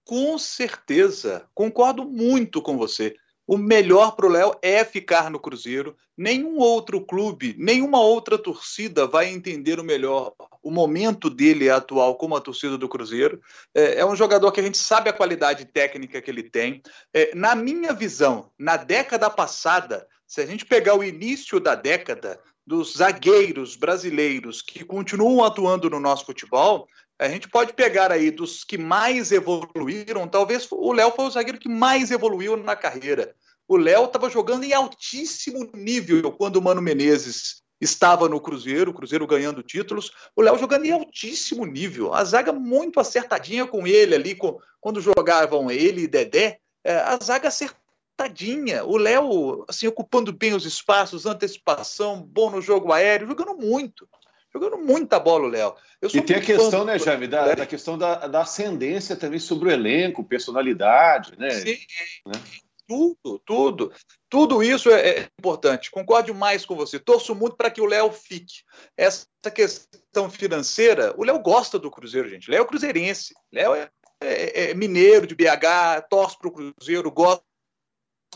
Com 0.04 0.36
certeza. 0.38 1.46
Concordo 1.54 2.04
muito 2.04 2.60
com 2.60 2.76
você. 2.76 3.14
O 3.46 3.58
melhor 3.58 4.12
para 4.12 4.26
o 4.26 4.28
Léo 4.28 4.54
é 4.62 4.84
ficar 4.84 5.30
no 5.30 5.38
Cruzeiro. 5.38 5.96
Nenhum 6.16 6.58
outro 6.58 7.04
clube, 7.04 7.56
nenhuma 7.58 8.00
outra 8.00 8.38
torcida 8.38 9.06
vai 9.06 9.28
entender 9.28 9.80
o 9.80 9.84
melhor. 9.84 10.32
O 10.62 10.70
momento 10.70 11.28
dele 11.28 11.68
atual 11.68 12.14
como 12.16 12.36
a 12.36 12.40
torcida 12.40 12.78
do 12.78 12.88
Cruzeiro. 12.88 13.40
É, 13.74 14.00
é, 14.00 14.06
um 14.06 14.14
jogador 14.14 14.52
que 14.52 14.60
a 14.60 14.62
gente 14.62 14.78
sabe 14.78 15.10
a 15.10 15.12
qualidade 15.12 15.64
técnica 15.64 16.22
que 16.22 16.30
ele 16.30 16.44
tem. 16.44 16.82
É, 17.12 17.34
na 17.34 17.54
minha 17.54 17.92
visão, 17.92 18.50
na 18.58 18.76
década 18.76 19.28
passada, 19.28 20.06
se 20.26 20.40
a 20.40 20.46
gente 20.46 20.64
pegar 20.64 20.94
o 20.94 21.04
início 21.04 21.58
da 21.58 21.74
década, 21.74 22.40
dos 22.66 22.94
zagueiros 22.94 23.74
brasileiros 23.76 24.62
que 24.62 24.84
continuam 24.84 25.44
atuando 25.44 25.90
no 25.90 25.98
nosso 25.98 26.24
futebol, 26.24 26.86
a 27.22 27.28
gente 27.28 27.48
pode 27.48 27.72
pegar 27.72 28.10
aí 28.10 28.30
dos 28.30 28.64
que 28.64 28.76
mais 28.76 29.30
evoluíram, 29.30 30.26
talvez 30.26 30.66
o 30.70 30.92
Léo 30.92 31.12
foi 31.12 31.26
o 31.26 31.30
zagueiro 31.30 31.58
que 31.58 31.68
mais 31.68 32.10
evoluiu 32.10 32.56
na 32.56 32.74
carreira. 32.74 33.34
O 33.68 33.76
Léo 33.76 34.06
estava 34.06 34.28
jogando 34.28 34.64
em 34.64 34.72
altíssimo 34.72 35.70
nível 35.72 36.32
quando 36.32 36.56
o 36.56 36.62
Mano 36.62 36.82
Menezes 36.82 37.62
estava 37.80 38.28
no 38.28 38.40
Cruzeiro, 38.40 38.90
o 38.90 38.94
Cruzeiro 38.94 39.26
ganhando 39.26 39.62
títulos, 39.62 40.10
o 40.34 40.42
Léo 40.42 40.58
jogando 40.58 40.84
em 40.84 40.90
altíssimo 40.90 41.64
nível, 41.64 42.12
a 42.12 42.24
zaga 42.24 42.52
muito 42.52 42.98
acertadinha 42.98 43.66
com 43.66 43.86
ele 43.86 44.14
ali, 44.14 44.34
com, 44.34 44.58
quando 44.80 45.00
jogavam 45.00 45.70
ele 45.70 46.02
e 46.02 46.08
Dedé, 46.08 46.58
é, 46.84 46.96
a 46.96 47.18
zaga 47.22 47.48
acertadinha, 47.48 48.84
o 48.84 48.96
Léo 48.96 49.64
assim, 49.68 49.86
ocupando 49.86 50.32
bem 50.32 50.54
os 50.54 50.64
espaços, 50.64 51.24
antecipação, 51.24 52.20
bom 52.20 52.50
no 52.50 52.60
jogo 52.60 52.92
aéreo, 52.92 53.28
jogando 53.28 53.54
muito 53.56 54.08
jogando 54.52 54.78
muita 54.78 55.18
bola 55.18 55.44
o 55.44 55.48
Léo. 55.48 55.74
E 56.12 56.20
tem 56.20 56.36
a 56.36 56.40
questão, 56.40 56.84
né, 56.84 56.98
Jaime, 56.98 57.26
da, 57.26 57.54
da 57.54 57.66
questão 57.66 57.96
da, 57.96 58.26
da, 58.26 58.42
ascendência 58.42 59.16
também 59.16 59.38
sobre 59.38 59.68
o 59.68 59.72
elenco, 59.72 60.24
personalidade, 60.24 61.32
né? 61.38 61.50
Sim, 61.50 61.78
né? 62.26 62.40
tudo, 62.86 63.38
tudo. 63.44 63.92
Tudo 64.28 64.62
isso 64.62 64.90
é, 64.90 65.08
é, 65.08 65.28
importante. 65.38 65.90
Concordo 65.90 66.34
mais 66.34 66.66
com 66.66 66.74
você. 66.74 66.98
Torço 66.98 67.34
muito 67.34 67.56
para 67.56 67.70
que 67.70 67.80
o 67.80 67.86
Léo 67.86 68.12
fique. 68.12 68.62
Essa 68.96 69.26
questão 69.54 70.30
financeira, 70.30 71.14
o 71.16 71.24
Léo 71.24 71.38
gosta 71.38 71.78
do 71.78 71.90
Cruzeiro, 71.90 72.28
gente. 72.28 72.50
Léo 72.50 72.62
é 72.62 72.66
cruzeirense. 72.66 73.34
Léo 73.52 73.74
é, 73.74 73.88
é, 74.20 74.70
é 74.70 74.74
mineiro 74.74 75.26
de 75.26 75.34
BH, 75.34 76.06
torce 76.10 76.38
para 76.38 76.48
o 76.48 76.52
Cruzeiro, 76.52 77.10
gosta 77.10 77.42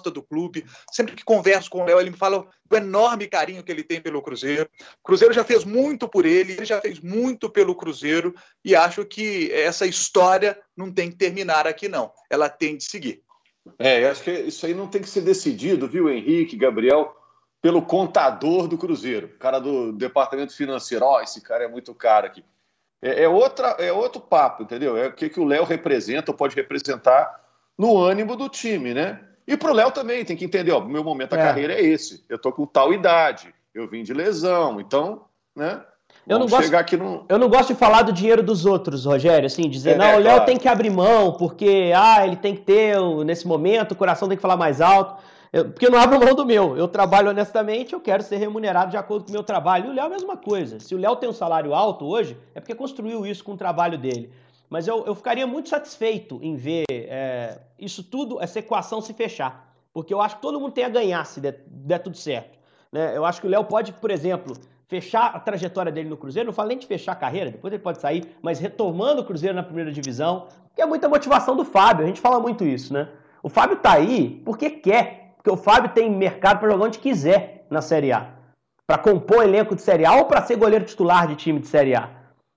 do 0.03 0.23
clube. 0.23 0.65
Sempre 0.93 1.15
que 1.15 1.25
converso 1.25 1.71
com 1.71 1.83
o 1.83 1.85
Léo, 1.85 2.01
ele 2.01 2.11
me 2.11 2.17
fala 2.17 2.47
o 2.71 2.77
enorme 2.77 3.27
carinho 3.27 3.63
que 3.63 3.71
ele 3.71 3.83
tem 3.83 4.01
pelo 4.01 4.23
Cruzeiro. 4.23 4.69
O 5.01 5.05
Cruzeiro 5.05 5.35
já 5.35 5.45
fez 5.45 5.65
muito 5.65 6.09
por 6.09 6.25
ele, 6.25 6.53
ele 6.53 6.65
já 6.65 6.81
fez 6.81 7.01
muito 7.01 7.51
pelo 7.51 7.75
Cruzeiro 7.75 8.35
e 8.65 8.75
acho 8.75 9.05
que 9.05 9.51
essa 9.53 9.87
história 9.87 10.59
não 10.77 10.93
tem 10.93 11.11
que 11.11 11.17
terminar 11.17 11.67
aqui, 11.67 11.89
não. 11.89 12.13
Ela 12.31 12.49
tem 12.49 12.77
de 12.77 12.85
seguir. 12.85 13.23
É, 13.79 14.09
acho 14.09 14.23
que 14.23 14.31
isso 14.31 14.65
aí 14.67 14.75
não 14.75 14.87
tem 14.87 15.03
que 15.03 15.09
ser 15.09 15.23
decidido, 15.23 15.89
viu, 15.89 16.09
Henrique, 16.09 16.57
Gabriel, 16.57 17.17
pelo 17.61 17.83
contador 17.83 18.69
do 18.69 18.79
Cruzeiro, 18.79 19.29
cara 19.41 19.59
do 19.59 19.93
departamento 19.93 20.55
financeiro. 20.55 21.05
Ó, 21.05 21.17
oh, 21.17 21.21
esse 21.21 21.41
cara 21.41 21.65
é 21.65 21.69
muito 21.69 21.93
caro 21.95 22.27
aqui. 22.27 22.45
É, 23.03 23.25
é, 23.25 23.29
outra, 23.29 23.69
é 23.79 23.93
outro 23.93 24.21
papo, 24.21 24.63
entendeu? 24.63 24.97
É 24.97 25.09
o 25.09 25.13
que, 25.13 25.29
que 25.29 25.41
o 25.41 25.45
Léo 25.45 25.65
representa 25.65 26.31
ou 26.31 26.37
pode 26.37 26.55
representar 26.55 27.45
no 27.77 27.99
ânimo 27.99 28.37
do 28.37 28.49
time, 28.49 28.95
né? 28.95 29.21
E 29.47 29.57
para 29.57 29.71
o 29.71 29.75
Léo 29.75 29.93
também, 29.93 30.25
tem 30.25 30.37
que 30.37 30.45
entender, 30.45 30.73
ó, 30.73 30.81
meu 30.81 31.05
momento 31.05 31.31
da 31.31 31.41
é. 31.41 31.45
carreira 31.45 31.75
é 31.75 31.83
esse. 31.83 32.25
Eu 32.29 32.39
tô 32.39 32.53
com 32.53 32.67
tal 32.67 32.93
idade, 32.93 33.55
eu 33.75 33.89
vim 33.89 34.03
de 34.03 34.13
lesão, 34.13 34.81
então, 34.81 35.25
né? 35.55 35.81
Eu 36.27 36.41
não, 36.41 36.49
gosto, 36.49 36.73
no... 36.97 37.25
eu 37.29 37.39
não 37.39 37.49
gosto 37.49 37.69
de 37.69 37.79
falar 37.79 38.03
do 38.03 38.13
dinheiro 38.13 38.43
dos 38.43 38.67
outros, 38.67 39.05
Rogério, 39.05 39.47
assim, 39.47 39.69
dizer, 39.69 39.93
é, 39.93 39.97
não, 39.97 40.05
é, 40.07 40.17
o 40.17 40.19
Léo 40.19 40.33
claro. 40.33 40.45
tem 40.45 40.57
que 40.57 40.67
abrir 40.67 40.91
mão, 40.91 41.33
porque, 41.33 41.93
ah, 41.95 42.27
ele 42.27 42.35
tem 42.35 42.57
que 42.57 42.63
ter, 42.63 42.99
nesse 43.25 43.47
momento, 43.47 43.93
o 43.93 43.97
coração 43.97 44.27
tem 44.27 44.37
que 44.37 44.43
falar 44.43 44.57
mais 44.57 44.81
alto. 44.81 45.23
Eu, 45.53 45.67
porque 45.67 45.87
eu 45.87 45.91
não 45.91 45.99
abro 45.99 46.19
mão 46.19 46.35
do 46.35 46.45
meu. 46.45 46.77
Eu 46.77 46.89
trabalho 46.89 47.31
honestamente, 47.31 47.93
eu 47.93 48.01
quero 48.01 48.23
ser 48.23 48.37
remunerado 48.37 48.91
de 48.91 48.97
acordo 48.97 49.25
com 49.25 49.31
o 49.31 49.33
meu 49.33 49.45
trabalho. 49.45 49.87
E 49.87 49.89
o 49.91 49.93
Léo 49.95 50.03
é 50.03 50.07
a 50.07 50.11
mesma 50.11 50.37
coisa. 50.37 50.81
Se 50.81 50.95
o 50.95 50.99
Léo 50.99 51.17
tem 51.17 51.29
um 51.29 51.33
salário 51.33 51.73
alto 51.73 52.05
hoje, 52.05 52.37
é 52.55 52.61
porque 52.61 52.75
construiu 52.75 53.25
isso 53.25 53.45
com 53.45 53.53
o 53.53 53.57
trabalho 53.57 53.97
dele. 53.97 54.31
Mas 54.69 54.89
eu, 54.89 55.05
eu 55.07 55.15
ficaria 55.15 55.47
muito 55.47 55.69
satisfeito 55.69 56.39
em 56.43 56.57
ver 56.57 56.85
é, 56.91 57.59
isso 57.79 58.03
tudo, 58.03 58.43
essa 58.43 58.59
equação 58.59 59.01
se 59.01 59.13
fechar. 59.13 59.75
Porque 59.93 60.13
eu 60.13 60.21
acho 60.21 60.37
que 60.37 60.43
todo 60.43 60.61
mundo 60.61 60.73
tem 60.73 60.85
a 60.85 60.89
ganhar 60.89 61.25
se 61.25 61.41
der, 61.41 61.63
der 61.67 61.99
tudo 62.01 62.17
certo. 62.17 62.59
Né? 62.93 63.17
Eu 63.17 63.25
acho 63.25 63.41
que 63.41 63.47
o 63.47 63.51
Léo 63.51 63.65
pode, 63.65 63.93
por 63.93 64.11
exemplo, 64.11 64.57
fechar 64.89 65.35
a 65.35 65.41
trajetória 65.41 65.91
dele 65.91 66.09
no 66.09 66.17
Cruzeiro, 66.17 66.47
não 66.47 66.53
falo 66.53 66.69
nem 66.69 66.79
de 66.79 66.87
fechar 66.87 67.13
a 67.13 67.17
carreira, 67.17 67.51
depois 67.51 67.73
ele 67.73 67.83
pode 67.83 68.01
sair, 68.01 68.37
mas 68.43 68.59
retomando 68.59 69.23
o 69.23 69.25
Cruzeiro 69.25 69.55
na 69.55 69.63
primeira 69.63 69.91
divisão, 69.91 70.47
que 70.75 70.83
é 70.83 70.87
muita 70.87 71.09
motivação 71.09 71.57
do 71.57 71.65
Fábio, 71.65 72.05
a 72.05 72.07
gente 72.07 72.21
fala 72.21 72.39
muito 72.39 72.65
isso, 72.65 72.93
né? 72.93 73.09
O 73.43 73.49
Fábio 73.49 73.77
tá 73.77 73.93
aí 73.93 74.43
porque 74.45 74.71
quer, 74.71 75.35
porque 75.37 75.51
o 75.51 75.57
Fábio 75.57 75.91
tem 75.91 76.11
mercado 76.11 76.59
para 76.59 76.71
jogar 76.71 76.87
onde 76.87 76.99
quiser 76.99 77.67
na 77.71 77.81
Série 77.81 78.13
A. 78.13 78.31
Para 78.87 78.99
compor 78.99 79.43
elenco 79.43 79.75
de 79.75 79.83
Série 79.83 80.05
A 80.05 80.15
ou 80.17 80.27
para 80.27 80.43
ser 80.43 80.57
goleiro 80.57 80.85
titular 80.85 81.27
de 81.27 81.37
time 81.37 81.59
de 81.59 81.67
Série 81.67 81.95
A. 81.95 82.11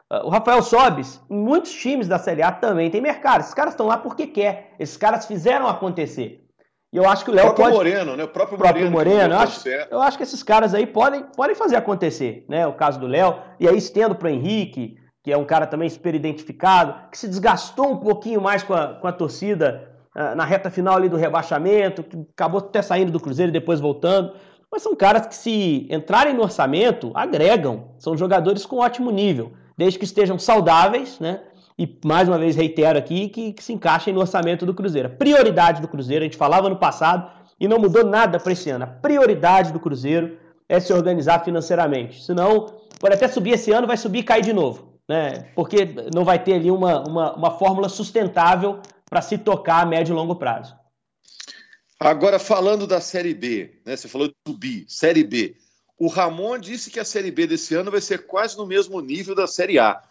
Ah, 0.09 0.25
o 0.25 0.29
Rafael 0.29 0.61
Sobes, 0.63 1.21
em 1.29 1.37
muitos 1.37 1.71
times 1.71 2.07
da 2.07 2.17
Série 2.17 2.41
A 2.41 2.51
também 2.51 2.89
tem 2.89 3.01
mercado. 3.01 3.41
Esses 3.41 3.53
caras 3.53 3.73
estão 3.73 3.87
lá 3.87 3.97
porque 3.97 4.27
quer. 4.27 4.73
Esses 4.79 4.97
caras 4.97 5.25
fizeram 5.25 5.67
acontecer. 5.67 6.45
E 6.91 6.97
eu 6.97 7.07
acho 7.07 7.23
que 7.23 7.29
o 7.29 7.33
Léo 7.33 7.53
pode. 7.53 7.75
Moreno, 7.75 8.15
né? 8.15 8.23
O 8.23 8.27
próprio, 8.27 8.57
próprio 8.57 8.89
Moreno. 8.89 9.17
Moreno 9.17 9.33
eu, 9.35 9.39
acho, 9.39 9.69
eu 9.69 10.01
acho 10.01 10.17
que 10.17 10.23
esses 10.23 10.41
caras 10.41 10.73
aí 10.73 10.87
podem, 10.87 11.23
podem 11.35 11.55
fazer 11.55 11.75
acontecer, 11.75 12.45
né? 12.49 12.65
O 12.65 12.73
caso 12.73 12.99
do 12.99 13.05
Léo. 13.05 13.35
E 13.59 13.67
aí 13.67 13.77
estendo 13.77 14.15
para 14.15 14.27
o 14.27 14.31
Henrique, 14.31 14.97
que 15.23 15.31
é 15.31 15.37
um 15.37 15.45
cara 15.45 15.67
também 15.67 15.87
super 15.87 16.15
identificado, 16.15 17.09
que 17.11 17.17
se 17.17 17.27
desgastou 17.27 17.91
um 17.91 17.97
pouquinho 17.97 18.41
mais 18.41 18.63
com 18.63 18.73
a, 18.73 18.95
com 18.95 19.07
a 19.07 19.11
torcida 19.11 19.87
uh, 20.15 20.35
na 20.35 20.43
reta 20.43 20.71
final 20.71 20.95
ali 20.95 21.07
do 21.07 21.17
rebaixamento, 21.17 22.01
que 22.01 22.17
acabou 22.33 22.59
até 22.59 22.81
saindo 22.81 23.11
do 23.11 23.19
Cruzeiro 23.19 23.51
e 23.51 23.53
depois 23.53 23.79
voltando. 23.79 24.33
Mas 24.71 24.81
são 24.81 24.95
caras 24.95 25.27
que, 25.27 25.35
se 25.35 25.87
entrarem 25.91 26.33
no 26.33 26.41
orçamento, 26.41 27.11
agregam. 27.13 27.91
São 27.99 28.17
jogadores 28.17 28.65
com 28.65 28.77
ótimo 28.77 29.11
nível, 29.11 29.53
desde 29.79 29.97
que 29.97 30.03
estejam 30.03 30.37
saudáveis, 30.37 31.17
né? 31.21 31.39
e 31.77 31.97
mais 32.05 32.27
uma 32.27 32.37
vez 32.37 32.53
reitero 32.57 32.99
aqui 32.99 33.29
que, 33.29 33.53
que 33.53 33.63
se 33.63 33.71
encaixem 33.71 34.13
no 34.13 34.19
orçamento 34.19 34.65
do 34.65 34.73
Cruzeiro. 34.73 35.07
A 35.07 35.11
prioridade 35.11 35.81
do 35.81 35.87
Cruzeiro, 35.87 36.21
a 36.21 36.27
gente 36.27 36.35
falava 36.35 36.67
no 36.67 36.75
passado 36.75 37.31
e 37.57 37.65
não 37.65 37.79
mudou 37.79 38.05
nada 38.05 38.37
para 38.37 38.51
esse 38.51 38.69
ano. 38.69 38.83
A 38.83 38.87
prioridade 38.87 39.71
do 39.71 39.79
Cruzeiro 39.79 40.37
é 40.67 40.81
se 40.81 40.91
organizar 40.91 41.45
financeiramente. 41.45 42.21
Senão, 42.21 42.81
pode 42.99 43.15
até 43.15 43.29
subir 43.29 43.51
esse 43.51 43.71
ano, 43.71 43.87
vai 43.87 43.95
subir 43.95 44.19
e 44.19 44.23
cair 44.23 44.43
de 44.43 44.51
novo. 44.51 44.99
Né? 45.07 45.49
Porque 45.55 45.87
não 46.13 46.25
vai 46.25 46.43
ter 46.43 46.55
ali 46.55 46.69
uma, 46.69 46.99
uma, 47.07 47.35
uma 47.37 47.51
fórmula 47.51 47.87
sustentável 47.87 48.81
para 49.09 49.21
se 49.21 49.37
tocar 49.37 49.81
a 49.81 49.85
médio 49.85 50.11
e 50.11 50.15
longo 50.15 50.35
prazo. 50.35 50.75
Agora, 51.97 52.37
falando 52.37 52.85
da 52.85 52.99
Série 52.99 53.33
B, 53.33 53.79
né? 53.85 53.95
você 53.95 54.09
falou 54.09 54.27
de 54.27 54.33
subir, 54.45 54.83
Série 54.89 55.23
B. 55.23 55.55
O 55.99 56.07
Ramon 56.07 56.57
disse 56.57 56.89
que 56.89 56.99
a 56.99 57.03
Série 57.03 57.29
B 57.29 57.45
desse 57.45 57.75
ano 57.75 57.91
vai 57.91 57.99
ser 57.99 58.25
quase 58.25 58.57
no 58.57 58.65
mesmo 58.65 59.01
nível 59.01 59.35
da 59.35 59.45
Série 59.45 59.77
A. 59.77 60.01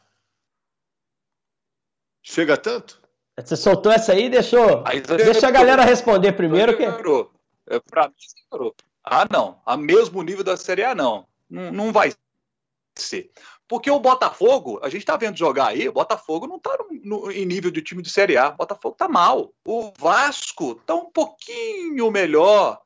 Chega 2.23 2.59
tanto? 2.59 3.00
Você 3.42 3.57
soltou 3.57 3.90
essa 3.90 4.12
aí 4.12 4.26
e 4.26 4.28
deixou. 4.30 4.83
Aí 4.87 5.00
Deixa 5.00 5.49
a 5.49 5.50
galera 5.50 5.83
responder 5.85 6.33
primeiro. 6.33 6.76
Que... 6.76 6.85
É, 6.85 7.80
pra 7.80 8.09
mim, 8.09 8.14
melhorou. 8.50 8.75
Ah, 9.02 9.26
não. 9.30 9.62
A 9.64 9.78
mesmo 9.78 10.23
nível 10.23 10.45
da 10.45 10.59
Série 10.59 10.85
A, 10.85 10.95
não. 10.95 11.26
Não, 11.49 11.73
não 11.73 11.92
vai 11.92 12.12
ser. 12.95 13.30
Porque 13.66 13.90
o 13.90 14.00
Botafogo, 14.00 14.80
a 14.83 14.90
gente 14.90 15.07
tá 15.07 15.16
vendo 15.16 15.38
jogar 15.38 15.68
aí, 15.68 15.88
o 15.88 15.92
Botafogo 15.92 16.47
não 16.47 16.59
tá 16.59 16.76
no, 16.78 17.21
no, 17.21 17.30
em 17.30 17.47
nível 17.47 17.71
de 17.71 17.80
time 17.80 18.02
de 18.02 18.11
Série 18.11 18.37
A. 18.37 18.49
O 18.49 18.57
Botafogo 18.57 18.95
tá 18.95 19.09
mal. 19.09 19.54
O 19.64 19.90
Vasco 19.97 20.75
tá 20.75 20.95
um 20.95 21.11
pouquinho 21.11 22.11
melhor. 22.11 22.78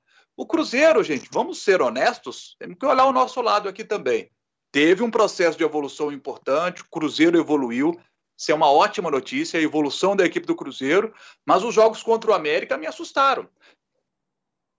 O 0.43 0.45
Cruzeiro, 0.45 1.05
gente, 1.05 1.29
vamos 1.31 1.63
ser 1.63 1.81
honestos, 1.81 2.57
temos 2.59 2.77
que 2.77 2.85
olhar 2.85 3.05
o 3.05 3.13
nosso 3.13 3.41
lado 3.41 3.69
aqui 3.69 3.85
também. 3.85 4.29
Teve 4.73 5.01
um 5.05 5.09
processo 5.09 5.57
de 5.57 5.63
evolução 5.63 6.11
importante, 6.11 6.83
o 6.83 6.91
Cruzeiro 6.91 7.39
evoluiu, 7.39 7.97
isso 8.37 8.51
é 8.51 8.55
uma 8.57 8.69
ótima 8.69 9.09
notícia, 9.09 9.61
a 9.61 9.63
evolução 9.63 10.17
da 10.17 10.27
equipe 10.27 10.45
do 10.45 10.57
Cruzeiro, 10.57 11.15
mas 11.47 11.63
os 11.63 11.73
jogos 11.73 12.03
contra 12.03 12.33
o 12.33 12.35
América 12.35 12.77
me 12.77 12.89
assustaram. 12.89 13.49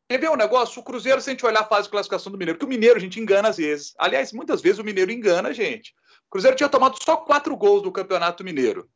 Quer 0.09 0.19
ver 0.19 0.29
um 0.29 0.35
negócio? 0.35 0.81
O 0.81 0.83
Cruzeiro, 0.83 1.21
se 1.21 1.29
a 1.29 1.31
gente 1.31 1.45
olhar 1.45 1.61
a 1.61 1.65
fase 1.65 1.83
de 1.83 1.91
classificação 1.91 2.29
do 2.29 2.37
Mineiro, 2.37 2.59
porque 2.59 2.65
o 2.65 2.75
Mineiro 2.75 2.97
a 2.97 3.01
gente 3.01 3.21
engana 3.21 3.47
às 3.47 3.55
vezes. 3.55 3.93
Aliás, 3.97 4.33
muitas 4.33 4.61
vezes 4.61 4.79
o 4.79 4.83
Mineiro 4.83 5.13
engana 5.13 5.47
a 5.47 5.53
gente. 5.53 5.95
O 6.27 6.29
Cruzeiro 6.29 6.57
tinha 6.57 6.67
tomado 6.67 7.01
só 7.01 7.15
quatro 7.15 7.55
gols 7.55 7.83
do 7.83 7.89
Campeonato 7.89 8.43
Mineiro. 8.43 8.89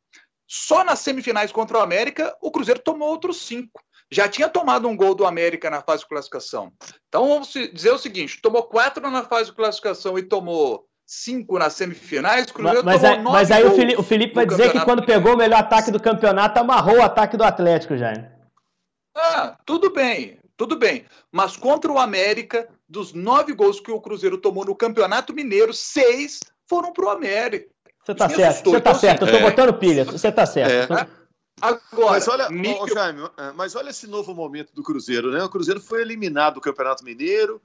Só 0.46 0.84
nas 0.84 0.98
semifinais 0.98 1.50
contra 1.50 1.78
o 1.78 1.80
América, 1.80 2.36
o 2.42 2.50
Cruzeiro 2.50 2.80
tomou 2.80 3.08
outros 3.08 3.38
cinco. 3.38 3.82
Já 4.10 4.28
tinha 4.28 4.48
tomado 4.48 4.88
um 4.88 4.96
gol 4.96 5.14
do 5.14 5.26
América 5.26 5.68
na 5.68 5.82
fase 5.82 6.02
de 6.02 6.08
classificação. 6.08 6.72
Então, 7.08 7.28
vamos 7.28 7.52
dizer 7.72 7.92
o 7.92 7.98
seguinte: 7.98 8.40
tomou 8.40 8.62
quatro 8.62 9.10
na 9.10 9.22
fase 9.22 9.50
de 9.50 9.56
classificação 9.56 10.18
e 10.18 10.22
tomou 10.22 10.86
cinco 11.06 11.58
nas 11.58 11.74
semifinais. 11.74 12.50
Cruzeiro 12.50 12.84
mas, 12.84 13.02
mas, 13.02 13.22
mas 13.22 13.50
aí 13.50 13.64
o 13.64 13.74
Felipe, 13.74 14.00
o 14.00 14.02
Felipe 14.02 14.34
vai 14.34 14.46
dizer 14.46 14.72
que 14.72 14.80
quando 14.84 15.04
pegou 15.04 15.34
o 15.34 15.36
melhor 15.36 15.60
ataque 15.60 15.90
do 15.90 16.00
campeonato, 16.00 16.58
amarrou 16.58 16.98
o 16.98 17.02
ataque 17.02 17.36
do 17.36 17.44
Atlético, 17.44 17.96
já. 17.96 18.12
Ah, 19.16 19.56
tudo 19.66 19.90
bem, 19.90 20.38
tudo 20.56 20.76
bem. 20.76 21.04
Mas 21.32 21.56
contra 21.56 21.90
o 21.90 21.98
América, 21.98 22.68
dos 22.88 23.12
nove 23.12 23.52
gols 23.52 23.80
que 23.80 23.90
o 23.90 24.00
Cruzeiro 24.00 24.38
tomou 24.38 24.64
no 24.64 24.76
Campeonato 24.76 25.34
Mineiro, 25.34 25.72
seis 25.72 26.40
foram 26.68 26.92
para 26.92 27.06
o 27.06 27.10
América. 27.10 27.68
Você 28.04 28.14
tá 28.14 28.28
certo, 28.28 28.70
você 28.70 28.80
tá 28.80 28.90
então, 28.90 29.00
certo. 29.00 29.24
Assim, 29.24 29.34
eu 29.34 29.40
tô 29.40 29.46
é. 29.46 29.50
botando 29.50 29.78
pilhas, 29.78 30.06
você 30.06 30.32
tá 30.32 30.46
certo. 30.46 30.94
É. 30.94 31.06
Agora, 31.60 32.10
mas 32.12 32.28
olha, 32.28 32.48
Mico... 32.50 32.88
Jaime, 32.88 33.28
é, 33.36 33.52
mas 33.52 33.74
olha 33.74 33.90
esse 33.90 34.06
novo 34.06 34.34
momento 34.34 34.74
do 34.74 34.82
Cruzeiro, 34.82 35.30
né? 35.30 35.42
O 35.42 35.48
Cruzeiro 35.48 35.80
foi 35.80 36.02
eliminado 36.02 36.54
do 36.54 36.60
Campeonato 36.60 37.04
Mineiro, 37.04 37.60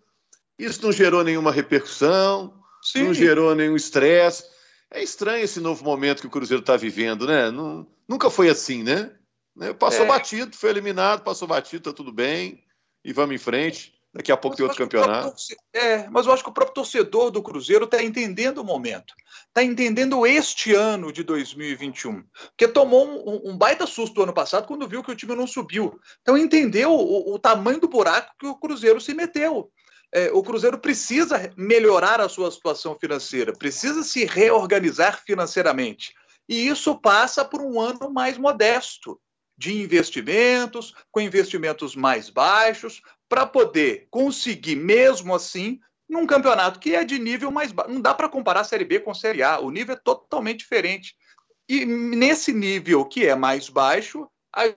isso 0.58 0.84
não 0.84 0.92
gerou 0.92 1.24
nenhuma 1.24 1.52
repercussão. 1.52 2.54
Sim. 2.84 3.04
não 3.04 3.14
gerou 3.14 3.56
nenhum 3.56 3.76
estresse. 3.76 4.44
É 4.92 5.02
estranho 5.02 5.44
esse 5.44 5.60
novo 5.60 5.84
momento 5.84 6.22
que 6.22 6.28
o 6.28 6.30
Cruzeiro 6.30 6.62
está 6.62 6.76
vivendo, 6.76 7.26
né? 7.26 7.50
Não, 7.50 7.88
nunca 8.08 8.30
foi 8.30 8.50
assim, 8.50 8.84
né? 8.84 9.12
né? 9.56 9.74
Passou 9.74 10.06
é. 10.06 10.08
batido, 10.08 10.56
foi 10.56 10.70
eliminado, 10.70 11.24
passou 11.24 11.48
batido, 11.48 11.90
tá 11.90 11.94
tudo 11.94 12.12
bem, 12.12 12.64
e 13.04 13.14
vamos 13.14 13.34
em 13.36 13.40
frente. 13.40 13.94
Daqui 14.14 14.32
a 14.32 14.38
pouco 14.38 14.54
mas 14.54 14.58
tem 14.58 14.64
outro 14.66 14.78
campeonato. 14.78 15.36
É, 15.74 16.08
mas 16.10 16.28
eu 16.28 16.34
acho 16.34 16.44
que 16.44 16.50
o 16.50 16.54
próprio 16.54 16.76
torcedor 16.76 17.32
do 17.32 17.42
Cruzeiro 17.42 17.86
está 17.86 18.04
entendendo 18.04 18.60
o 18.60 18.64
momento. 18.64 19.14
Está 19.48 19.64
entendendo 19.64 20.26
este 20.28 20.74
ano 20.74 21.12
de 21.12 21.24
2021. 21.24 22.24
Porque 22.50 22.68
tomou 22.68 23.08
um, 23.08 23.52
um, 23.52 23.58
baita 23.58 23.88
susto 23.88 24.22
ano 24.22 24.34
passado 24.34 24.68
quando 24.68 24.88
viu 24.88 25.04
que 25.04 25.12
o 25.12 25.16
time 25.16 25.36
não 25.36 25.48
subiu. 25.48 26.00
Então 26.22 26.38
entendeu 26.38 26.92
o, 26.92 27.34
o 27.34 27.40
tamanho 27.40 27.80
do 27.80 27.88
buraco 27.88 28.34
que 28.40 28.46
o 28.46 28.56
Cruzeiro 28.56 29.02
se 29.02 29.14
meteu 29.14 29.72
é, 30.14 30.32
o 30.32 30.44
Cruzeiro 30.44 30.78
precisa 30.78 31.52
melhorar 31.58 32.22
a 32.22 32.30
sua 32.30 32.52
situação 32.52 32.96
financeira, 32.96 33.52
precisa 33.52 34.04
se 34.04 34.26
reorganizar 34.26 35.24
financeiramente. 35.26 36.14
E 36.48 36.68
isso 36.68 36.96
passa 37.00 37.44
por 37.44 37.62
um 37.62 37.82
ano 37.82 38.12
mais 38.12 38.38
modesto 38.38 39.20
de 39.58 39.82
investimentos, 39.82 40.94
com 41.12 41.22
investimentos 41.22 41.96
mais 41.96 42.30
baixos, 42.30 43.02
para 43.30 43.46
poder 43.46 44.08
conseguir, 44.10 44.76
mesmo 44.76 45.34
assim, 45.34 45.80
num 46.10 46.28
campeonato 46.28 46.80
que 46.80 46.96
é 46.96 47.04
de 47.04 47.18
nível 47.18 47.52
mais 47.52 47.72
baixo. 47.72 47.92
Não 47.92 48.02
dá 48.02 48.14
para 48.14 48.30
comparar 48.30 48.62
a 48.62 48.66
Série 48.66 48.86
B 48.86 49.00
com 49.00 49.12
a 49.12 49.16
Série 49.16 49.44
A, 49.44 49.60
o 49.60 49.72
nível 49.72 49.96
é 49.96 50.00
totalmente 50.00 50.60
diferente. 50.60 51.16
E 51.68 51.86
nesse 51.86 52.52
nível 52.54 53.06
que 53.06 53.26
é 53.26 53.36
mais 53.36 53.70
baixo, 53.70 54.30
a 54.56 54.74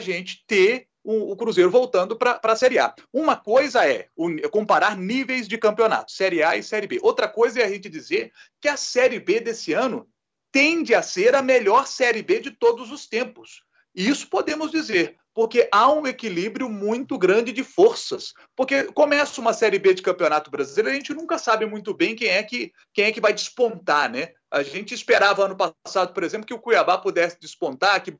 gente 0.00 0.44
ter 0.46 0.88
o, 1.02 1.32
o 1.32 1.36
Cruzeiro 1.36 1.70
voltando 1.70 2.16
para 2.16 2.40
a 2.42 2.56
Série 2.56 2.78
A. 2.78 2.94
Uma 3.12 3.36
coisa 3.36 3.86
é 3.86 4.08
comparar 4.50 4.96
níveis 4.96 5.48
de 5.48 5.56
campeonato, 5.56 6.12
Série 6.12 6.42
A 6.42 6.56
e 6.56 6.62
Série 6.62 6.86
B. 6.86 6.98
Outra 7.02 7.28
coisa 7.28 7.60
é 7.60 7.64
a 7.64 7.68
gente 7.68 7.88
dizer 7.88 8.32
que 8.60 8.68
a 8.68 8.76
Série 8.76 9.18
B 9.20 9.40
desse 9.40 9.72
ano 9.72 10.08
tende 10.52 10.94
a 10.94 11.02
ser 11.02 11.34
a 11.34 11.42
melhor 11.42 11.86
Série 11.86 12.22
B 12.22 12.40
de 12.40 12.50
todos 12.50 12.90
os 12.90 13.06
tempos. 13.06 13.62
Isso 13.94 14.28
podemos 14.28 14.70
dizer, 14.70 15.16
porque 15.34 15.68
há 15.72 15.90
um 15.92 16.06
equilíbrio 16.06 16.68
muito 16.68 17.18
grande 17.18 17.52
de 17.52 17.64
forças. 17.64 18.32
Porque 18.56 18.84
começa 18.92 19.40
uma 19.40 19.52
Série 19.52 19.78
B 19.78 19.94
de 19.94 20.02
Campeonato 20.02 20.50
Brasileiro, 20.50 20.90
a 20.90 20.94
gente 20.94 21.14
nunca 21.14 21.38
sabe 21.38 21.66
muito 21.66 21.94
bem 21.94 22.14
quem 22.14 22.28
é 22.28 22.42
que, 22.42 22.72
quem 22.92 23.06
é 23.06 23.12
que 23.12 23.20
vai 23.20 23.32
despontar, 23.32 24.10
né? 24.10 24.32
A 24.50 24.62
gente 24.62 24.92
esperava 24.92 25.44
ano 25.44 25.56
passado, 25.56 26.12
por 26.12 26.24
exemplo, 26.24 26.46
que 26.46 26.54
o 26.54 26.58
Cuiabá 26.58 26.98
pudesse 26.98 27.38
despontar, 27.40 28.02
que 28.02 28.16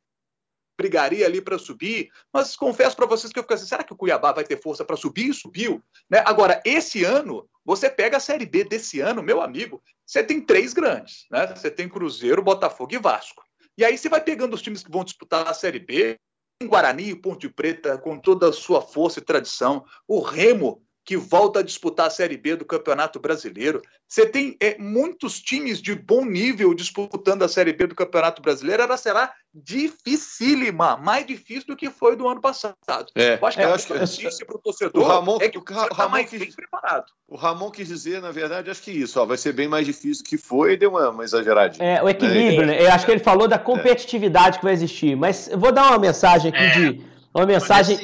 brigaria 0.79 1.27
ali 1.27 1.43
para 1.43 1.59
subir, 1.59 2.11
mas 2.33 2.57
confesso 2.57 2.97
para 2.97 3.05
vocês 3.05 3.31
que 3.31 3.39
eu 3.39 3.43
fico 3.43 3.53
assim, 3.53 3.67
será 3.67 3.85
que 3.85 3.93
o 3.93 3.97
Cuiabá 3.97 4.33
vai 4.33 4.45
ter 4.45 4.59
força 4.63 4.83
para 4.83 4.97
subir? 4.97 5.29
E 5.29 5.35
subiu. 5.35 5.83
Né? 6.09 6.23
Agora, 6.25 6.63
esse 6.65 7.05
ano, 7.05 7.47
você 7.63 7.91
pega 7.91 8.17
a 8.17 8.21
Série 8.21 8.47
B 8.47 8.65
desse 8.65 8.99
ano, 8.99 9.23
meu 9.23 9.43
amigo, 9.43 9.83
você 10.07 10.25
tem 10.25 10.41
três 10.41 10.73
grandes, 10.73 11.27
né? 11.31 11.55
Você 11.55 11.71
tem 11.71 11.87
Cruzeiro, 11.87 12.43
Botafogo 12.43 12.95
e 12.95 12.99
Vasco. 12.99 13.45
E 13.77 13.85
aí 13.85 13.97
você 13.97 14.09
vai 14.09 14.23
pegando 14.23 14.55
os 14.55 14.63
times 14.63 14.83
que 14.83 14.91
vão 14.91 15.05
disputar 15.05 15.47
a 15.47 15.55
Série 15.55 15.79
B, 15.79 16.19
Guarani 16.63 17.15
Ponte 17.15 17.49
Preta, 17.49 17.97
com 17.97 18.19
toda 18.19 18.49
a 18.49 18.53
sua 18.53 18.83
força 18.83 19.19
e 19.19 19.25
tradição, 19.25 19.85
o 20.07 20.21
Remo, 20.21 20.85
que 21.05 21.17
volta 21.17 21.61
a 21.61 21.63
disputar 21.63 22.07
a 22.07 22.11
Série 22.11 22.37
B 22.37 22.57
do 22.57 22.65
Campeonato 22.65 23.19
Brasileiro. 23.19 23.81
Você 24.07 24.27
tem 24.27 24.57
é, 24.61 24.77
muitos 24.79 25.41
times 25.41 25.81
de 25.81 25.95
bom 25.95 26.25
nível 26.25 26.75
disputando 26.75 27.43
a 27.43 27.49
Série 27.49 27.73
B 27.73 27.87
do 27.87 27.95
Campeonato 27.95 28.43
Brasileiro. 28.43 28.83
Ela 28.83 28.97
será 28.97 29.33
dificílima, 29.53 30.97
mais 30.97 31.27
difícil 31.27 31.65
do 31.67 31.77
que 31.77 31.91
foi 31.91 32.17
do 32.17 32.29
ano 32.29 32.41
passado. 32.41 32.77
É, 33.15 33.39
eu 33.41 33.47
acho 33.47 33.57
que 33.57 33.63
é, 33.93 33.97
a 33.97 34.01
notícia 34.01 34.47
para 34.47 34.57
o 34.57 34.61
torcedor 34.61 35.03
o 35.03 35.07
Ramon, 35.07 35.39
é 35.41 35.49
que 35.49 35.59
o 35.59 35.63
cara 35.63 35.89
está 35.91 36.09
mais 36.09 36.29
quis, 36.29 36.39
bem 36.39 36.53
preparado. 36.53 37.07
O 37.27 37.37
Ramon 37.37 37.71
quis 37.71 37.89
dizer, 37.89 38.21
na 38.21 38.31
verdade, 38.31 38.71
acho 38.71 38.83
que 38.83 38.93
isso, 38.93 39.21
ó, 39.21 39.25
vai 39.25 39.37
ser 39.37 39.53
bem 39.53 39.67
mais 39.67 39.87
difícil 39.87 40.25
que 40.25 40.37
foi 40.37 40.75
e 40.75 40.77
deu 40.77 40.91
uma, 40.91 41.11
uma 41.11 41.25
exageradinha. 41.25 41.85
É, 41.85 42.03
o 42.03 42.09
equilíbrio, 42.09 42.67
né? 42.67 42.83
Eu 42.83 42.93
acho 42.93 43.05
que 43.05 43.11
ele 43.11 43.21
falou 43.21 43.49
da 43.49 43.59
competitividade 43.59 44.59
que 44.59 44.65
vai 44.65 44.73
existir, 44.73 45.17
mas 45.17 45.49
eu 45.49 45.59
vou 45.59 45.73
dar 45.73 45.89
uma 45.89 45.99
mensagem 45.99 46.53
aqui 46.53 46.63
é, 46.63 46.71
de... 46.71 47.05
Uma 47.35 47.47
mensagem... 47.47 47.97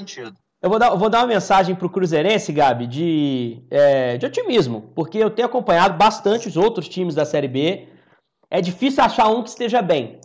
Eu 0.66 0.70
vou 0.70 0.80
dar, 0.80 0.90
vou 0.96 1.08
dar 1.08 1.20
uma 1.20 1.28
mensagem 1.28 1.76
para 1.76 1.86
o 1.86 1.88
Cruzeirense, 1.88 2.52
Gabi, 2.52 2.88
de, 2.88 3.62
é, 3.70 4.16
de 4.16 4.26
otimismo, 4.26 4.90
porque 4.96 5.16
eu 5.16 5.30
tenho 5.30 5.46
acompanhado 5.46 5.96
bastante 5.96 6.48
os 6.48 6.56
outros 6.56 6.88
times 6.88 7.14
da 7.14 7.24
Série 7.24 7.46
B. 7.46 7.86
É 8.50 8.60
difícil 8.60 9.04
achar 9.04 9.28
um 9.28 9.44
que 9.44 9.48
esteja 9.48 9.80
bem. 9.80 10.18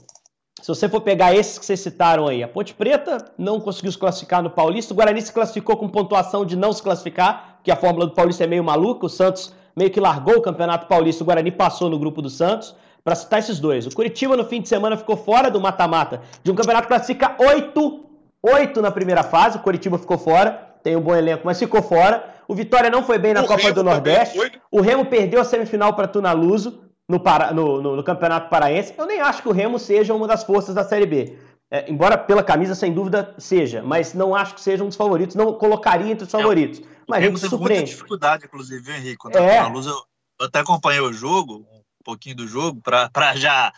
Se 0.60 0.68
você 0.68 0.90
for 0.90 1.02
pegar 1.02 1.36
esses 1.36 1.60
que 1.60 1.66
vocês 1.68 1.80
citaram 1.80 2.28
aí, 2.28 2.42
a 2.42 2.48
Ponte 2.48 2.74
Preta 2.74 3.24
não 3.38 3.60
conseguiu 3.60 3.92
se 3.92 4.00
classificar 4.00 4.42
no 4.42 4.50
Paulista, 4.50 4.96
o 4.96 4.98
Guarani 4.98 5.22
se 5.22 5.32
classificou 5.32 5.78
com 5.78 5.88
pontuação 5.88 6.44
de 6.44 6.56
não 6.56 6.74
se 6.74 6.82
classificar, 6.82 7.60
que 7.64 7.70
a 7.70 7.76
fórmula 7.76 8.08
do 8.08 8.16
Paulista 8.16 8.44
é 8.44 8.48
meio 8.48 8.64
maluca, 8.64 9.06
o 9.06 9.10
Santos 9.10 9.54
meio 9.78 9.92
que 9.92 10.00
largou 10.00 10.38
o 10.38 10.42
Campeonato 10.42 10.88
Paulista, 10.88 11.24
o 11.24 11.28
Guarani 11.28 11.52
passou 11.52 11.88
no 11.88 12.00
grupo 12.00 12.20
do 12.20 12.32
Santos, 12.32 12.76
para 13.04 13.14
citar 13.14 13.38
esses 13.38 13.60
dois. 13.60 13.86
O 13.86 13.92
Curitiba 13.92 14.36
no 14.36 14.46
fim 14.46 14.60
de 14.60 14.70
semana 14.70 14.98
ficou 14.98 15.18
fora 15.18 15.52
do 15.52 15.62
mata-mata 15.62 16.22
de 16.44 16.50
um 16.50 16.56
campeonato 16.56 16.88
que 16.88 16.94
classifica 16.96 17.36
oito, 17.38 18.11
oito 18.44 18.82
na 18.82 18.92
primeira 18.92 19.24
fase, 19.24 19.58
o 19.58 19.62
Curitiba 19.62 19.98
ficou 19.98 20.18
fora, 20.18 20.72
tem 20.84 20.96
um 20.96 21.02
bom 21.02 21.16
elenco, 21.16 21.44
mas 21.46 21.60
ficou 21.60 21.82
fora. 21.82 22.34
O 22.48 22.56
Vitória 22.56 22.90
não 22.90 23.04
foi 23.04 23.18
bem 23.18 23.34
na 23.34 23.42
o 23.42 23.48
Copa 23.48 23.62
Remo 23.62 23.76
do 23.76 23.84
Nordeste. 23.84 24.38
O 24.70 24.82
Remo 24.82 25.06
perdeu 25.06 25.40
a 25.40 25.44
semifinal 25.44 25.94
para 25.94 26.08
Tunaluso 26.08 26.84
no, 27.08 27.20
para, 27.20 27.54
no, 27.54 27.82
no, 27.82 27.96
no, 27.96 28.04
Campeonato 28.04 28.50
Paraense. 28.50 28.94
Eu 28.98 29.06
nem 29.06 29.22
acho 29.22 29.42
que 29.42 29.50
o 29.50 29.52
Remo 29.52 29.78
seja 29.78 30.14
uma 30.14 30.28
das 30.28 30.44
forças 30.44 30.76
da 30.76 30.84
Série 30.84 31.06
B. 31.06 31.38
É, 31.70 31.90
embora 31.90 32.18
pela 32.18 32.44
camisa, 32.44 32.76
sem 32.76 32.94
dúvida, 32.94 33.34
seja. 33.38 33.82
Mas 33.82 34.14
não 34.14 34.36
acho 34.36 34.56
que 34.56 34.62
seja 34.62 34.84
um 34.84 34.88
dos 34.88 34.98
favoritos. 34.98 35.36
Não 35.36 35.54
colocaria 35.54 36.12
entre 36.12 36.26
os 36.26 36.34
é, 36.34 36.38
favoritos. 36.38 36.80
É, 36.80 36.84
mas 37.08 37.20
o 37.20 37.22
Remo 37.22 37.40
teve 37.40 37.58
muita 37.58 37.84
dificuldade, 37.84 38.46
inclusive, 38.46 38.82
viu, 38.82 38.96
Henrique? 38.96 39.18
Contra 39.18 39.42
é. 39.42 39.64
Luz, 39.68 39.86
eu, 39.86 39.94
eu, 40.40 40.48
até 40.48 40.60
acompanhei 40.60 41.02
o 41.02 41.14
jogo, 41.14 41.66
um 41.72 42.04
pouquinho 42.04 42.36
do 42.36 42.48
jogo, 42.48 42.82
para 42.82 43.36
já, 43.36 43.72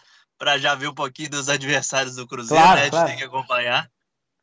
já 0.58 0.74
ver 0.74 0.88
um 0.88 0.94
pouquinho 0.94 1.30
dos 1.30 1.50
adversários 1.50 2.16
do 2.16 2.28
Cruzeiro. 2.28 2.64
Claro, 2.64 2.76
né? 2.76 2.82
A 2.82 2.84
gente 2.86 2.92
claro. 2.92 3.08
tem 3.08 3.18
que 3.18 3.24
acompanhar. 3.24 3.90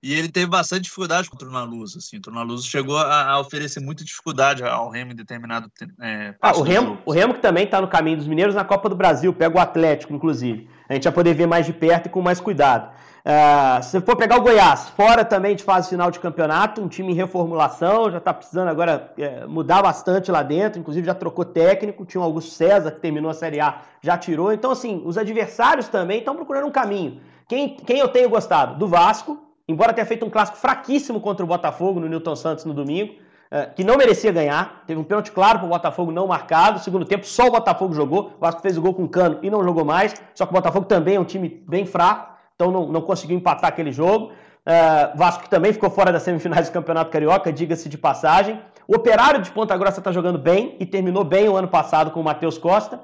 E 0.02 0.14
ele 0.14 0.28
teve 0.30 0.46
bastante 0.46 0.82
dificuldade 0.82 1.28
contra 1.28 1.46
o 1.46 1.64
Luz, 1.66 1.94
assim. 1.94 2.18
O 2.26 2.42
Luz 2.42 2.64
chegou 2.64 2.96
a, 2.96 3.32
a, 3.32 3.40
oferecer 3.40 3.80
muita 3.80 4.02
dificuldade 4.02 4.64
ao 4.64 4.88
Remo 4.88 5.12
em 5.12 5.14
determinado 5.14 5.70
é, 6.00 6.34
ah, 6.40 6.56
o 6.56 6.62
Remo, 6.62 6.98
o 7.04 7.12
Remo 7.12 7.34
que 7.34 7.40
também 7.40 7.64
está 7.64 7.82
no 7.82 7.88
caminho 7.88 8.16
dos 8.16 8.26
mineiros 8.26 8.54
na 8.54 8.64
Copa 8.64 8.88
do 8.88 8.96
Brasil, 8.96 9.32
pega 9.34 9.58
o 9.58 9.60
Atlético, 9.60 10.14
inclusive. 10.14 10.68
A 10.88 10.94
gente 10.94 11.04
vai 11.04 11.12
poder 11.12 11.34
ver 11.34 11.46
mais 11.46 11.66
de 11.66 11.74
perto 11.74 12.06
e 12.06 12.08
com 12.08 12.22
mais 12.22 12.40
cuidado. 12.40 12.90
Uh, 13.20 13.82
se 13.82 14.00
for 14.00 14.16
pegar 14.16 14.38
o 14.38 14.40
Goiás, 14.40 14.88
fora 14.96 15.22
também 15.22 15.54
de 15.54 15.62
fase 15.62 15.90
final 15.90 16.10
de 16.10 16.18
campeonato, 16.18 16.80
um 16.80 16.88
time 16.88 17.12
em 17.12 17.14
reformulação, 17.14 18.10
já 18.10 18.16
está 18.16 18.32
precisando 18.32 18.68
agora 18.68 19.12
é, 19.18 19.44
mudar 19.44 19.82
bastante 19.82 20.30
lá 20.30 20.42
dentro, 20.42 20.80
inclusive 20.80 21.06
já 21.06 21.14
trocou 21.14 21.44
técnico, 21.44 22.06
tinha 22.06 22.22
o 22.22 22.24
Augusto 22.24 22.52
César 22.52 22.90
que 22.92 23.00
terminou 23.00 23.30
a 23.30 23.34
Série 23.34 23.60
A, 23.60 23.82
já 24.00 24.16
tirou. 24.16 24.50
Então, 24.50 24.70
assim, 24.70 25.02
os 25.04 25.18
adversários 25.18 25.88
também 25.88 26.20
estão 26.20 26.34
procurando 26.34 26.66
um 26.66 26.70
caminho. 26.70 27.20
Quem, 27.46 27.76
quem 27.76 27.98
eu 27.98 28.08
tenho 28.08 28.30
gostado? 28.30 28.78
Do 28.78 28.88
Vasco, 28.88 29.49
embora 29.70 29.92
tenha 29.92 30.06
feito 30.06 30.24
um 30.26 30.30
clássico 30.30 30.58
fraquíssimo 30.58 31.20
contra 31.20 31.44
o 31.44 31.48
Botafogo 31.48 32.00
no 32.00 32.08
Newton 32.08 32.36
Santos 32.36 32.64
no 32.64 32.74
domingo, 32.74 33.14
é, 33.50 33.66
que 33.66 33.82
não 33.82 33.96
merecia 33.96 34.30
ganhar, 34.30 34.84
teve 34.86 35.00
um 35.00 35.04
pênalti 35.04 35.32
claro 35.32 35.58
para 35.58 35.66
o 35.66 35.70
Botafogo 35.70 36.12
não 36.12 36.26
marcado, 36.26 36.78
segundo 36.78 37.04
tempo 37.04 37.26
só 37.26 37.48
o 37.48 37.50
Botafogo 37.50 37.94
jogou, 37.94 38.34
o 38.36 38.40
Vasco 38.40 38.60
fez 38.60 38.78
o 38.78 38.82
gol 38.82 38.94
com 38.94 39.04
o 39.04 39.08
Cano 39.08 39.38
e 39.42 39.50
não 39.50 39.64
jogou 39.64 39.84
mais, 39.84 40.14
só 40.34 40.46
que 40.46 40.52
o 40.52 40.54
Botafogo 40.54 40.86
também 40.86 41.16
é 41.16 41.20
um 41.20 41.24
time 41.24 41.62
bem 41.68 41.84
fraco, 41.84 42.34
então 42.54 42.70
não, 42.70 42.86
não 42.86 43.00
conseguiu 43.00 43.36
empatar 43.36 43.70
aquele 43.70 43.90
jogo. 43.90 44.32
Uh, 44.60 45.16
Vasco 45.16 45.44
que 45.44 45.50
também 45.50 45.72
ficou 45.72 45.88
fora 45.88 46.12
das 46.12 46.22
semifinais 46.22 46.68
do 46.68 46.72
Campeonato 46.72 47.10
Carioca, 47.10 47.50
diga-se 47.50 47.88
de 47.88 47.96
passagem. 47.96 48.60
O 48.86 48.94
Operário 48.94 49.40
de 49.40 49.50
Ponta 49.50 49.76
Grossa 49.76 50.00
está 50.00 50.12
jogando 50.12 50.38
bem 50.38 50.76
e 50.78 50.84
terminou 50.84 51.24
bem 51.24 51.48
o 51.48 51.56
ano 51.56 51.68
passado 51.68 52.10
com 52.10 52.20
o 52.20 52.24
Matheus 52.24 52.58
Costa. 52.58 53.00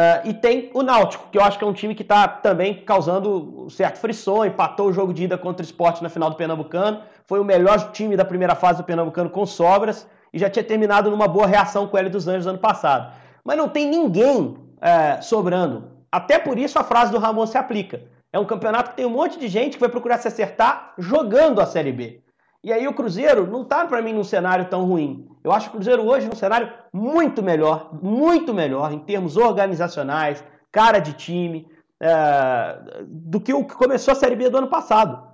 Uh, 0.00 0.28
e 0.30 0.32
tem 0.32 0.70
o 0.72 0.82
Náutico, 0.82 1.28
que 1.30 1.36
eu 1.36 1.42
acho 1.42 1.58
que 1.58 1.64
é 1.64 1.66
um 1.66 1.74
time 1.74 1.94
que 1.94 2.00
está 2.00 2.26
também 2.26 2.74
causando 2.74 3.68
certo 3.68 3.98
frisson, 3.98 4.46
empatou 4.46 4.88
o 4.88 4.92
jogo 4.94 5.12
de 5.12 5.24
ida 5.24 5.36
contra 5.36 5.62
o 5.62 5.64
esporte 5.64 6.02
na 6.02 6.08
final 6.08 6.30
do 6.30 6.36
Pernambucano, 6.36 7.02
foi 7.26 7.38
o 7.38 7.44
melhor 7.44 7.92
time 7.92 8.16
da 8.16 8.24
primeira 8.24 8.54
fase 8.54 8.78
do 8.78 8.84
Pernambucano 8.84 9.28
com 9.28 9.44
sobras 9.44 10.08
e 10.32 10.38
já 10.38 10.48
tinha 10.48 10.64
terminado 10.64 11.10
numa 11.10 11.28
boa 11.28 11.46
reação 11.46 11.86
com 11.86 11.96
o 11.96 12.00
L 12.00 12.08
dos 12.08 12.26
Anjos 12.26 12.46
ano 12.46 12.58
passado. 12.58 13.12
Mas 13.44 13.58
não 13.58 13.68
tem 13.68 13.86
ninguém 13.86 14.56
uh, 14.78 15.22
sobrando. 15.22 15.90
Até 16.10 16.38
por 16.38 16.58
isso 16.58 16.78
a 16.78 16.84
frase 16.84 17.12
do 17.12 17.18
Ramon 17.18 17.44
se 17.44 17.58
aplica. 17.58 18.00
É 18.32 18.38
um 18.38 18.46
campeonato 18.46 18.90
que 18.90 18.96
tem 18.96 19.04
um 19.04 19.10
monte 19.10 19.38
de 19.38 19.48
gente 19.48 19.74
que 19.74 19.80
vai 19.80 19.90
procurar 19.90 20.16
se 20.16 20.28
acertar 20.28 20.94
jogando 20.96 21.60
a 21.60 21.66
Série 21.66 21.92
B. 21.92 22.22
E 22.62 22.72
aí 22.72 22.86
o 22.86 22.92
Cruzeiro 22.94 23.46
não 23.46 23.62
está 23.62 23.86
para 23.86 24.02
mim 24.02 24.12
num 24.12 24.24
cenário 24.24 24.66
tão 24.66 24.84
ruim. 24.84 25.26
Eu 25.42 25.50
acho 25.50 25.68
o 25.68 25.72
Cruzeiro 25.72 26.06
hoje 26.06 26.28
num 26.28 26.36
cenário 26.36 26.70
muito 26.92 27.42
melhor, 27.42 27.90
muito 28.02 28.52
melhor 28.52 28.92
em 28.92 28.98
termos 28.98 29.36
organizacionais, 29.36 30.44
cara 30.70 30.98
de 30.98 31.14
time, 31.14 31.66
é, 32.00 32.78
do 33.06 33.40
que 33.40 33.54
o 33.54 33.64
que 33.64 33.74
começou 33.74 34.12
a 34.12 34.14
Série 34.14 34.36
B 34.36 34.50
do 34.50 34.58
ano 34.58 34.68
passado. 34.68 35.30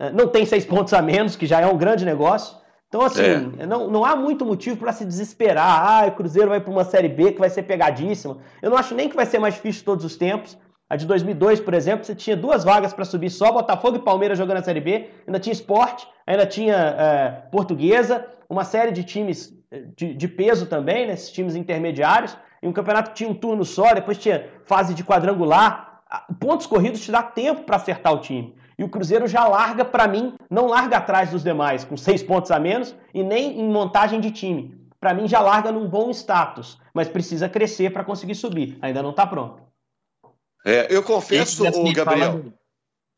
É, 0.00 0.10
não 0.10 0.26
tem 0.26 0.44
seis 0.44 0.66
pontos 0.66 0.92
a 0.92 1.00
menos, 1.00 1.36
que 1.36 1.46
já 1.46 1.60
é 1.60 1.66
um 1.66 1.78
grande 1.78 2.04
negócio. 2.04 2.56
Então, 2.88 3.02
assim, 3.02 3.52
é. 3.58 3.66
não, 3.66 3.88
não 3.88 4.04
há 4.04 4.14
muito 4.14 4.44
motivo 4.44 4.76
para 4.76 4.92
se 4.92 5.04
desesperar. 5.04 6.04
Ah, 6.04 6.06
o 6.06 6.12
Cruzeiro 6.12 6.48
vai 6.48 6.60
para 6.60 6.70
uma 6.70 6.84
Série 6.84 7.08
B 7.08 7.32
que 7.32 7.40
vai 7.40 7.50
ser 7.50 7.62
pegadíssima. 7.64 8.38
Eu 8.60 8.70
não 8.70 8.76
acho 8.76 8.94
nem 8.94 9.08
que 9.08 9.16
vai 9.16 9.26
ser 9.26 9.38
mais 9.38 9.54
difícil 9.54 9.84
todos 9.84 10.04
os 10.04 10.16
tempos. 10.16 10.56
A 10.88 10.96
de 10.96 11.06
2002, 11.06 11.60
por 11.60 11.72
exemplo, 11.72 12.04
você 12.04 12.14
tinha 12.14 12.36
duas 12.36 12.62
vagas 12.62 12.92
para 12.92 13.04
subir 13.04 13.30
só 13.30 13.50
Botafogo 13.50 13.96
e 13.96 14.00
Palmeiras 14.00 14.36
jogando 14.36 14.58
a 14.58 14.62
Série 14.62 14.80
B, 14.80 15.08
ainda 15.26 15.40
tinha 15.40 15.52
esporte, 15.52 16.06
ainda 16.26 16.46
tinha 16.46 16.74
é, 16.74 17.30
Portuguesa, 17.50 18.26
uma 18.50 18.64
série 18.64 18.92
de 18.92 19.02
times 19.02 19.56
é, 19.70 19.84
de, 19.96 20.14
de 20.14 20.28
peso 20.28 20.66
também, 20.66 21.06
né, 21.06 21.14
esses 21.14 21.30
times 21.30 21.56
intermediários, 21.56 22.36
e 22.62 22.68
um 22.68 22.72
campeonato 22.72 23.10
que 23.10 23.16
tinha 23.16 23.30
um 23.30 23.34
turno 23.34 23.64
só, 23.64 23.94
depois 23.94 24.18
tinha 24.18 24.46
fase 24.64 24.94
de 24.94 25.02
quadrangular. 25.02 26.02
Pontos 26.38 26.66
corridos 26.66 27.00
te 27.00 27.10
dá 27.10 27.22
tempo 27.22 27.62
para 27.62 27.76
acertar 27.76 28.12
o 28.12 28.18
time. 28.18 28.54
E 28.78 28.84
o 28.84 28.88
Cruzeiro 28.88 29.26
já 29.26 29.46
larga, 29.46 29.84
para 29.84 30.06
mim, 30.06 30.34
não 30.50 30.66
larga 30.66 30.98
atrás 30.98 31.30
dos 31.30 31.42
demais, 31.42 31.84
com 31.84 31.96
seis 31.96 32.22
pontos 32.22 32.50
a 32.50 32.58
menos, 32.58 32.94
e 33.12 33.22
nem 33.22 33.60
em 33.60 33.68
montagem 33.68 34.20
de 34.20 34.30
time. 34.30 34.78
Para 35.00 35.14
mim, 35.14 35.26
já 35.26 35.40
larga 35.40 35.72
num 35.72 35.88
bom 35.88 36.10
status, 36.10 36.78
mas 36.92 37.08
precisa 37.08 37.48
crescer 37.48 37.90
para 37.90 38.04
conseguir 38.04 38.34
subir. 38.34 38.78
Ainda 38.80 39.02
não 39.02 39.10
está 39.10 39.26
pronto. 39.26 39.63
É, 40.64 40.86
eu 40.88 41.02
confesso, 41.02 41.62
o 41.66 41.92
Gabriel. 41.92 42.52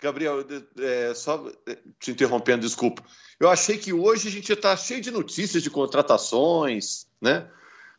Gabriel, 0.00 0.44
é, 0.78 1.14
só 1.14 1.50
te 1.98 2.10
interrompendo, 2.10 2.62
desculpa. 2.62 3.02
Eu 3.40 3.48
achei 3.48 3.78
que 3.78 3.92
hoje 3.92 4.28
a 4.28 4.30
gente 4.30 4.52
está 4.52 4.76
cheio 4.76 5.00
de 5.00 5.10
notícias 5.10 5.62
de 5.62 5.70
contratações, 5.70 7.06
né? 7.20 7.48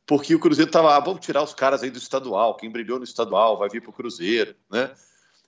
Porque 0.05 0.35
o 0.35 0.39
Cruzeiro 0.39 0.69
estava, 0.69 0.95
ah, 0.95 0.99
vamos 0.99 1.25
tirar 1.25 1.43
os 1.43 1.53
caras 1.53 1.83
aí 1.83 1.89
do 1.89 1.97
estadual, 1.97 2.55
quem 2.55 2.71
brilhou 2.71 2.97
no 2.97 3.03
estadual 3.03 3.57
vai 3.57 3.67
vir 3.69 3.81
para 3.81 3.89
o 3.89 3.93
Cruzeiro, 3.93 4.55
né? 4.71 4.91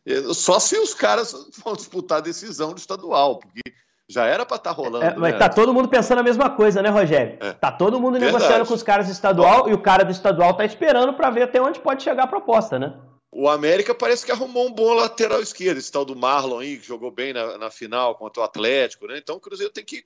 É, 0.06 0.34
só 0.34 0.60
se 0.60 0.78
os 0.78 0.94
caras 0.94 1.34
vão 1.64 1.74
disputar 1.74 2.18
a 2.18 2.22
decisão 2.22 2.74
do 2.74 2.78
estadual, 2.78 3.38
porque 3.38 3.62
já 4.10 4.26
era 4.26 4.46
para 4.46 4.58
estar 4.58 4.72
tá 4.72 4.76
rolando. 4.76 5.06
É, 5.06 5.16
mas 5.16 5.34
né? 5.34 5.38
tá 5.38 5.50
todo 5.50 5.74
mundo 5.74 5.88
pensando 5.88 6.20
a 6.20 6.24
mesma 6.24 6.50
coisa, 6.50 6.82
né, 6.82 6.90
Rogério? 6.90 7.38
É. 7.40 7.54
Tá 7.54 7.72
todo 7.72 8.00
mundo 8.00 8.14
Verdade. 8.14 8.34
negociando 8.34 8.66
com 8.66 8.74
os 8.74 8.82
caras 8.82 9.06
do 9.06 9.12
estadual 9.12 9.70
e 9.70 9.74
o 9.74 9.82
cara 9.82 10.04
do 10.04 10.12
estadual 10.12 10.56
tá 10.56 10.66
esperando 10.66 11.14
para 11.14 11.30
ver 11.30 11.44
até 11.44 11.62
onde 11.62 11.80
pode 11.80 12.02
chegar 12.02 12.24
a 12.24 12.28
proposta, 12.28 12.80
né? 12.80 12.96
O 13.32 13.48
América 13.48 13.94
parece 13.94 14.26
que 14.26 14.32
arrumou 14.32 14.68
um 14.68 14.74
bom 14.74 14.94
lateral 14.94 15.42
esquerdo, 15.42 15.78
esse 15.78 15.92
tal 15.92 16.04
do 16.04 16.16
Marlon 16.16 16.60
aí, 16.60 16.78
que 16.78 16.88
jogou 16.88 17.12
bem 17.12 17.32
na, 17.32 17.58
na 17.58 17.70
final 17.70 18.16
contra 18.16 18.42
o 18.42 18.44
Atlético, 18.44 19.08
né? 19.08 19.18
Então 19.18 19.36
o 19.36 19.40
Cruzeiro 19.40 19.72
tem 19.72 19.86
que 19.86 20.04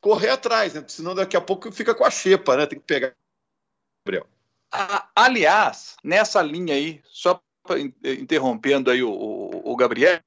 correr 0.00 0.30
atrás, 0.30 0.74
né? 0.74 0.84
Senão 0.86 1.14
daqui 1.14 1.36
a 1.36 1.40
pouco 1.40 1.72
fica 1.72 1.94
com 1.94 2.04
a 2.04 2.10
xepa, 2.10 2.56
né? 2.56 2.66
Tem 2.66 2.78
que 2.78 2.84
pegar. 2.84 3.14
Gabriel. 4.06 4.26
Aliás, 5.14 5.96
nessa 6.02 6.40
linha 6.40 6.74
aí, 6.74 7.00
só 7.04 7.40
interrompendo 8.02 8.90
aí 8.90 9.02
o, 9.02 9.62
o, 9.64 9.76
Gabriel, 9.76 10.20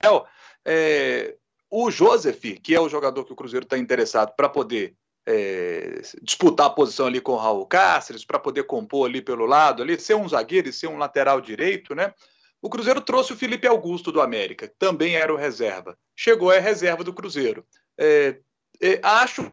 é, 0.63 1.35
o 1.69 1.89
Joseph, 1.89 2.59
que 2.61 2.75
é 2.75 2.79
o 2.79 2.87
jogador 2.87 3.25
que 3.25 3.33
o 3.33 3.35
Cruzeiro 3.35 3.65
está 3.65 3.77
interessado 3.77 4.33
para 4.35 4.47
poder 4.47 4.95
é, 5.25 6.01
disputar 6.21 6.67
a 6.67 6.69
posição 6.69 7.07
ali 7.07 7.19
com 7.19 7.33
o 7.33 7.37
Raul 7.37 7.65
Cáceres, 7.65 8.23
para 8.23 8.39
poder 8.39 8.63
compor 8.63 9.09
ali 9.09 9.21
pelo 9.21 9.45
lado, 9.45 9.81
ali, 9.81 9.99
ser 9.99 10.15
um 10.15 10.27
zagueiro 10.27 10.69
e 10.69 10.73
ser 10.73 10.87
um 10.87 10.97
lateral 10.97 11.41
direito, 11.41 11.95
né? 11.95 12.13
O 12.61 12.69
Cruzeiro 12.69 13.01
trouxe 13.01 13.33
o 13.33 13.37
Felipe 13.37 13.67
Augusto 13.67 14.11
do 14.11 14.21
América, 14.21 14.71
também 14.79 15.15
era 15.15 15.33
o 15.33 15.37
reserva. 15.37 15.97
Chegou 16.15 16.51
a 16.51 16.59
reserva 16.59 17.03
do 17.03 17.13
Cruzeiro. 17.13 17.65
É, 17.97 18.39
é, 18.81 18.99
acho 19.03 19.51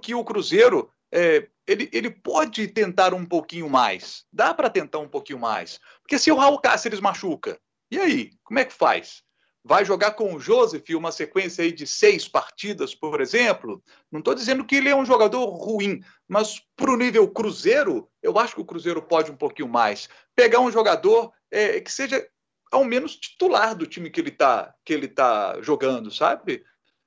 que 0.00 0.14
o 0.14 0.24
Cruzeiro 0.24 0.90
é, 1.12 1.48
ele, 1.66 1.88
ele 1.92 2.10
pode 2.10 2.66
tentar 2.68 3.14
um 3.14 3.24
pouquinho 3.24 3.68
mais. 3.68 4.24
Dá 4.32 4.52
para 4.52 4.70
tentar 4.70 4.98
um 4.98 5.08
pouquinho 5.08 5.38
mais. 5.38 5.78
Porque 6.02 6.18
se 6.18 6.30
o 6.30 6.36
Raul 6.36 6.60
Cáceres 6.60 7.00
machuca, 7.00 7.60
e 7.90 7.98
aí? 7.98 8.32
Como 8.42 8.58
é 8.58 8.64
que 8.64 8.72
faz? 8.72 9.22
Vai 9.64 9.84
jogar 9.84 10.12
com 10.12 10.34
o 10.34 10.40
Joseph 10.40 10.88
uma 10.90 11.12
sequência 11.12 11.62
aí 11.62 11.72
de 11.72 11.86
seis 11.86 12.26
partidas, 12.26 12.94
por 12.94 13.20
exemplo. 13.20 13.82
Não 14.10 14.20
estou 14.20 14.34
dizendo 14.34 14.64
que 14.64 14.76
ele 14.76 14.88
é 14.88 14.96
um 14.96 15.04
jogador 15.04 15.44
ruim, 15.46 16.00
mas 16.26 16.62
para 16.76 16.90
o 16.90 16.96
nível 16.96 17.28
Cruzeiro, 17.28 18.08
eu 18.22 18.38
acho 18.38 18.54
que 18.54 18.60
o 18.60 18.64
Cruzeiro 18.64 19.02
pode 19.02 19.30
um 19.30 19.36
pouquinho 19.36 19.68
mais. 19.68 20.08
Pegar 20.34 20.60
um 20.60 20.70
jogador 20.70 21.32
é, 21.50 21.80
que 21.80 21.92
seja 21.92 22.26
ao 22.70 22.84
menos 22.84 23.16
titular 23.16 23.74
do 23.74 23.86
time 23.86 24.10
que 24.10 24.20
ele 24.20 24.30
está 24.30 24.74
que 24.84 24.92
ele 24.92 25.08
tá 25.08 25.60
jogando, 25.60 26.10
sabe? 26.10 26.64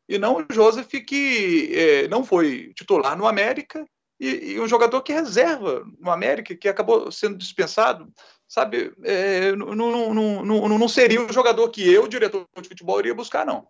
E 0.07 0.17
não 0.17 0.37
o 0.37 0.53
Joseph 0.53 0.91
que 1.07 1.71
é, 1.73 2.07
não 2.07 2.23
foi 2.23 2.73
titular 2.75 3.17
no 3.17 3.25
América 3.25 3.85
e, 4.19 4.53
e, 4.53 4.59
um 4.59 4.67
jogador 4.67 5.01
que 5.01 5.11
reserva 5.11 5.83
no 5.99 6.11
América, 6.11 6.55
que 6.55 6.67
acabou 6.67 7.11
sendo 7.11 7.37
dispensado 7.37 8.11
sabe, 8.53 8.93
é, 9.03 9.55
não, 9.55 9.73
não, 9.73 10.13
não, 10.13 10.77
não, 10.77 10.87
seria 10.87 11.19
o 11.25 11.33
jogador 11.33 11.67
que 11.69 11.91
eu, 11.91 12.07
diretor 12.07 12.47
de 12.61 12.69
futebol, 12.69 12.99
iria 12.99 13.15
buscar, 13.15 13.43
não. 13.43 13.67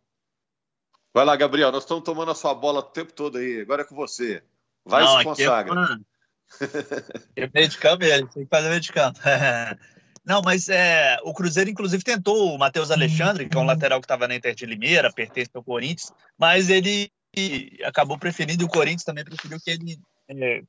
Vai 1.14 1.24
lá, 1.24 1.38
Gabriel, 1.38 1.72
nós 1.72 1.84
estamos 1.84 2.04
tomando 2.04 2.32
a 2.32 2.36
sua 2.36 2.54
bola 2.54 2.80
o 2.80 2.84
tempo 2.84 3.14
todo 3.14 3.38
aí, 3.38 3.62
agora 3.62 3.84
é 3.84 3.86
com 3.86 3.96
você. 3.96 4.44
Vai 4.84 5.04
não, 5.04 5.18
se 5.20 5.24
consagra. 5.24 5.74
É, 7.36 7.50
meio 7.52 7.68
de 7.68 7.78
campo 7.80 8.04
ele, 8.04 8.28
tem 8.28 8.44
que 8.44 8.50
fazer 8.50 8.70
meio 8.70 8.82
de 8.82 8.92
campo. 8.92 9.20
Não, 10.24 10.42
mas 10.44 10.70
é, 10.70 11.18
o 11.24 11.34
Cruzeiro, 11.34 11.70
inclusive, 11.70 12.04
tentou 12.04 12.54
o 12.54 12.60
Matheus 12.60 12.92
Alexandre, 12.92 13.50
que 13.50 13.58
é 13.58 13.60
um 13.60 13.66
lateral 13.66 14.00
que 14.00 14.06
estava 14.06 14.28
na 14.28 14.36
Inter 14.36 14.54
de 14.54 14.66
Limeira, 14.66 15.12
pertence 15.12 15.50
ao 15.54 15.64
Corinthians, 15.64 16.14
mas 16.38 16.70
ele 16.70 17.10
acabou 17.84 18.20
preferindo, 18.20 18.62
e 18.62 18.66
o 18.66 18.70
Corinthians 18.70 19.04
também 19.04 19.24
preferiu 19.24 19.58
que 19.60 19.72
ele 19.72 20.00
é, 20.28 20.62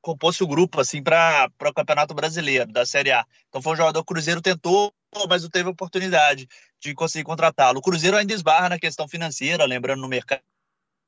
compôs 0.00 0.40
o 0.40 0.46
grupo 0.46 0.80
assim 0.80 1.02
para 1.02 1.50
o 1.62 1.74
Campeonato 1.74 2.14
Brasileiro 2.14 2.72
da 2.72 2.86
Série 2.86 3.12
A. 3.12 3.24
Então 3.48 3.60
foi 3.60 3.72
um 3.72 3.76
jogador 3.76 4.00
o 4.00 4.04
Cruzeiro 4.04 4.40
tentou, 4.40 4.92
mas 5.28 5.42
não 5.42 5.50
teve 5.50 5.68
oportunidade 5.68 6.48
de 6.80 6.94
conseguir 6.94 7.24
contratá-lo. 7.24 7.78
O 7.78 7.82
Cruzeiro 7.82 8.16
ainda 8.16 8.32
esbarra 8.32 8.70
na 8.70 8.78
questão 8.78 9.06
financeira, 9.08 9.64
lembrando 9.64 10.00
no 10.00 10.08
mercado 10.08 10.42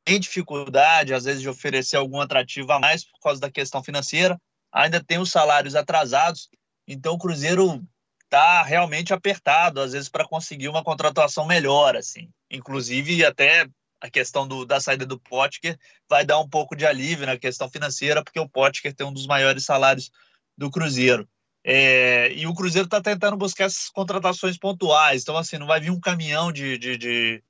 tem 0.05 0.19
dificuldade 0.19 1.15
às 1.15 1.25
vezes 1.25 1.41
de 1.41 1.49
oferecer 1.49 1.97
algum 1.97 2.21
atrativo 2.21 2.73
a 2.73 2.79
mais 2.79 3.05
por 3.05 3.21
causa 3.21 3.41
da 3.41 3.51
questão 3.51 3.83
financeira. 3.83 4.41
Ainda 4.73 5.03
tem 5.03 5.19
os 5.19 5.31
salários 5.31 5.75
atrasados, 5.75 6.49
então 6.89 7.15
o 7.15 7.19
Cruzeiro 7.19 7.83
está 8.25 8.63
realmente 8.63 9.13
apertado 9.13 9.81
às 9.81 9.93
vezes 9.93 10.09
para 10.09 10.27
conseguir 10.27 10.69
uma 10.69 10.83
contratação 10.83 11.47
melhor 11.47 11.97
assim. 11.97 12.31
Inclusive 12.51 13.25
até 13.25 13.67
a 14.03 14.11
questão 14.11 14.47
do, 14.49 14.67
da 14.67 14.81
saída 14.81 15.07
do 15.07 15.17
Potker 15.17 15.79
vai 16.11 16.27
dar 16.27 16.41
um 16.41 16.49
pouco 16.49 16.75
de 16.75 16.85
alívio 16.85 17.25
na 17.25 17.39
questão 17.39 17.71
financeira, 17.71 18.23
porque 18.23 18.41
o 18.41 18.49
Potker 18.49 18.93
tem 18.93 19.07
um 19.07 19.13
dos 19.13 19.29
maiores 19.29 19.65
salários 19.65 20.11
do 20.59 20.69
Cruzeiro. 20.69 21.29
É, 21.65 22.33
e 22.33 22.45
o 22.45 22.53
Cruzeiro 22.53 22.87
está 22.87 23.01
tentando 23.01 23.37
buscar 23.37 23.67
essas 23.67 23.89
contratações 23.89 24.59
pontuais. 24.59 25.23
Então, 25.23 25.37
assim, 25.37 25.57
não 25.57 25.69
vai 25.69 25.81
vir 25.81 25.91
um 25.91 26.01
caminhão 26.01 26.51
de, 26.51 26.77
de, 26.77 26.99
de, 26.99 27.45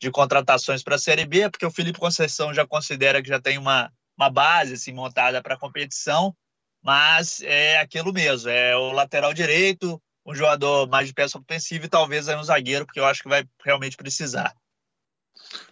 de 0.00 0.10
contratações 0.12 0.80
para 0.84 0.94
a 0.94 0.98
Série 0.98 1.26
B, 1.26 1.50
porque 1.50 1.66
o 1.66 1.72
Felipe 1.72 1.98
Conceição 1.98 2.54
já 2.54 2.64
considera 2.64 3.20
que 3.20 3.28
já 3.28 3.40
tem 3.40 3.58
uma, 3.58 3.92
uma 4.16 4.30
base 4.30 4.74
assim, 4.74 4.92
montada 4.92 5.42
para 5.42 5.54
a 5.54 5.58
competição, 5.58 6.32
mas 6.80 7.40
é 7.42 7.78
aquilo 7.78 8.12
mesmo: 8.12 8.48
é 8.48 8.76
o 8.76 8.92
lateral 8.92 9.34
direito, 9.34 10.00
um 10.24 10.36
jogador 10.36 10.88
mais 10.88 11.08
de 11.08 11.14
peça 11.14 11.36
ofensiva 11.36 11.86
e 11.86 11.88
talvez 11.88 12.28
aí 12.28 12.36
um 12.36 12.44
zagueiro, 12.44 12.86
porque 12.86 13.00
eu 13.00 13.06
acho 13.06 13.24
que 13.24 13.28
vai 13.28 13.44
realmente 13.64 13.96
precisar. 13.96 14.54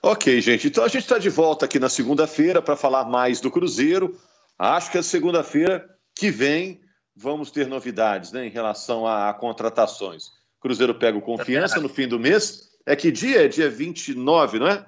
Ok, 0.02 0.40
gente. 0.40 0.66
Então 0.68 0.84
a 0.84 0.88
gente 0.88 1.02
está 1.02 1.18
de 1.18 1.30
volta 1.30 1.64
aqui 1.64 1.78
na 1.78 1.88
segunda-feira 1.88 2.60
para 2.60 2.76
falar 2.76 3.04
mais 3.04 3.40
do 3.40 3.50
Cruzeiro. 3.50 4.18
Acho 4.58 4.90
que 4.90 4.98
a 4.98 5.02
segunda-feira 5.02 5.88
que 6.14 6.30
vem 6.30 6.80
vamos 7.16 7.50
ter 7.50 7.66
novidades 7.66 8.32
né, 8.32 8.46
em 8.46 8.50
relação 8.50 9.06
a, 9.06 9.30
a 9.30 9.34
contratações. 9.34 10.32
Cruzeiro 10.60 10.94
pega 10.94 11.18
o 11.18 11.22
confiança 11.22 11.80
no 11.80 11.88
fim 11.88 12.08
do 12.08 12.18
mês. 12.18 12.70
É 12.86 12.96
que 12.96 13.10
dia? 13.10 13.44
É 13.44 13.48
dia 13.48 13.70
29, 13.70 14.58
não 14.58 14.68
é? 14.68 14.84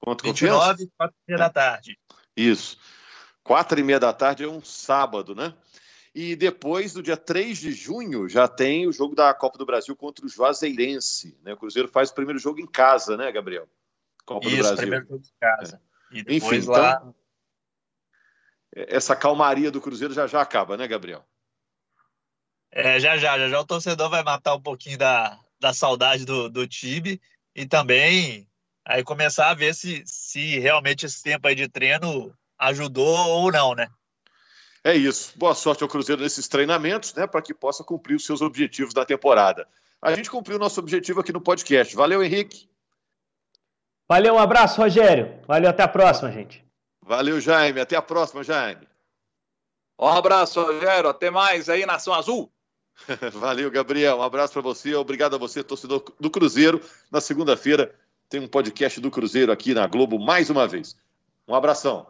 Contra 0.00 0.26
29, 0.26 0.90
4 0.98 1.16
e 1.16 1.30
meia 1.30 1.38
da 1.38 1.50
tarde. 1.50 1.98
Isso. 2.36 2.78
4 3.44 3.78
e 3.78 3.82
meia 3.82 4.00
da 4.00 4.12
tarde 4.12 4.44
é 4.44 4.48
um 4.48 4.62
sábado, 4.62 5.34
né? 5.34 5.54
E 6.14 6.36
depois, 6.36 6.94
no 6.94 7.02
dia 7.02 7.16
3 7.16 7.58
de 7.58 7.72
junho, 7.72 8.28
já 8.28 8.46
tem 8.46 8.86
o 8.86 8.92
jogo 8.92 9.14
da 9.14 9.32
Copa 9.32 9.56
do 9.56 9.64
Brasil 9.64 9.96
contra 9.96 10.26
o 10.26 10.28
Juazeirense. 10.28 11.38
Né? 11.42 11.54
O 11.54 11.56
Cruzeiro 11.56 11.88
faz 11.88 12.10
o 12.10 12.14
primeiro 12.14 12.38
jogo 12.38 12.60
em 12.60 12.66
casa, 12.66 13.16
né, 13.16 13.32
Gabriel? 13.32 13.66
Copa 14.24 14.46
Isso, 14.46 14.56
do 14.56 14.62
Brasil. 14.62 14.76
primeiro 14.76 15.06
jogo 15.06 15.22
de 15.22 15.32
casa. 15.40 15.80
É. 16.12 16.16
E 16.18 16.22
depois 16.22 16.64
Enfim, 16.64 16.70
lá... 16.70 16.96
Então, 16.96 17.14
essa 18.74 19.14
calmaria 19.14 19.70
do 19.70 19.80
Cruzeiro 19.80 20.14
já 20.14 20.26
já 20.26 20.40
acaba, 20.40 20.76
né, 20.76 20.88
Gabriel? 20.88 21.24
É, 22.70 22.98
já 22.98 23.18
já, 23.18 23.38
já 23.38 23.48
já 23.48 23.60
o 23.60 23.66
torcedor 23.66 24.08
vai 24.08 24.22
matar 24.22 24.54
um 24.54 24.62
pouquinho 24.62 24.96
da, 24.96 25.38
da 25.60 25.74
saudade 25.74 26.24
do, 26.24 26.48
do 26.48 26.66
time 26.66 27.20
e 27.54 27.66
também 27.66 28.48
aí 28.84 29.04
começar 29.04 29.50
a 29.50 29.54
ver 29.54 29.74
se, 29.74 30.02
se 30.06 30.58
realmente 30.58 31.04
esse 31.04 31.22
tempo 31.22 31.46
aí 31.46 31.54
de 31.54 31.68
treino 31.68 32.34
ajudou 32.58 33.14
ou 33.28 33.52
não, 33.52 33.74
né? 33.74 33.88
É 34.82 34.96
isso. 34.96 35.32
Boa 35.36 35.54
sorte 35.54 35.82
ao 35.82 35.88
Cruzeiro 35.88 36.22
nesses 36.22 36.48
treinamentos, 36.48 37.14
né, 37.14 37.26
para 37.26 37.42
que 37.42 37.54
possa 37.54 37.84
cumprir 37.84 38.16
os 38.16 38.24
seus 38.24 38.40
objetivos 38.40 38.94
da 38.94 39.04
temporada. 39.04 39.68
A 40.00 40.14
gente 40.14 40.30
cumpriu 40.30 40.56
o 40.56 40.60
nosso 40.60 40.80
objetivo 40.80 41.20
aqui 41.20 41.32
no 41.32 41.40
podcast. 41.40 41.94
Valeu, 41.94 42.22
Henrique. 42.22 42.68
Valeu, 44.08 44.34
um 44.34 44.38
abraço, 44.38 44.80
Rogério. 44.80 45.40
Valeu, 45.46 45.70
até 45.70 45.82
a 45.82 45.88
próxima, 45.88 46.30
gente. 46.30 46.64
Valeu, 47.02 47.40
Jaime. 47.40 47.80
Até 47.80 47.96
a 47.96 48.02
próxima, 48.02 48.42
Jaime. 48.42 48.86
Um 49.98 50.08
abraço, 50.08 50.60
Rogério. 50.62 51.08
Até 51.08 51.30
mais 51.30 51.68
aí, 51.68 51.86
Nação 51.86 52.12
Azul. 52.12 52.50
Valeu, 53.32 53.70
Gabriel. 53.70 54.18
Um 54.18 54.22
abraço 54.22 54.52
para 54.52 54.62
você. 54.62 54.94
Obrigado 54.94 55.34
a 55.34 55.38
você, 55.38 55.62
torcedor 55.62 56.04
do 56.18 56.30
Cruzeiro. 56.30 56.80
Na 57.10 57.20
segunda-feira 57.20 57.94
tem 58.28 58.40
um 58.40 58.48
podcast 58.48 59.00
do 59.00 59.10
Cruzeiro 59.10 59.52
aqui 59.52 59.74
na 59.74 59.86
Globo 59.86 60.18
mais 60.18 60.50
uma 60.50 60.66
vez. 60.66 60.96
Um 61.46 61.54
abração. 61.54 62.06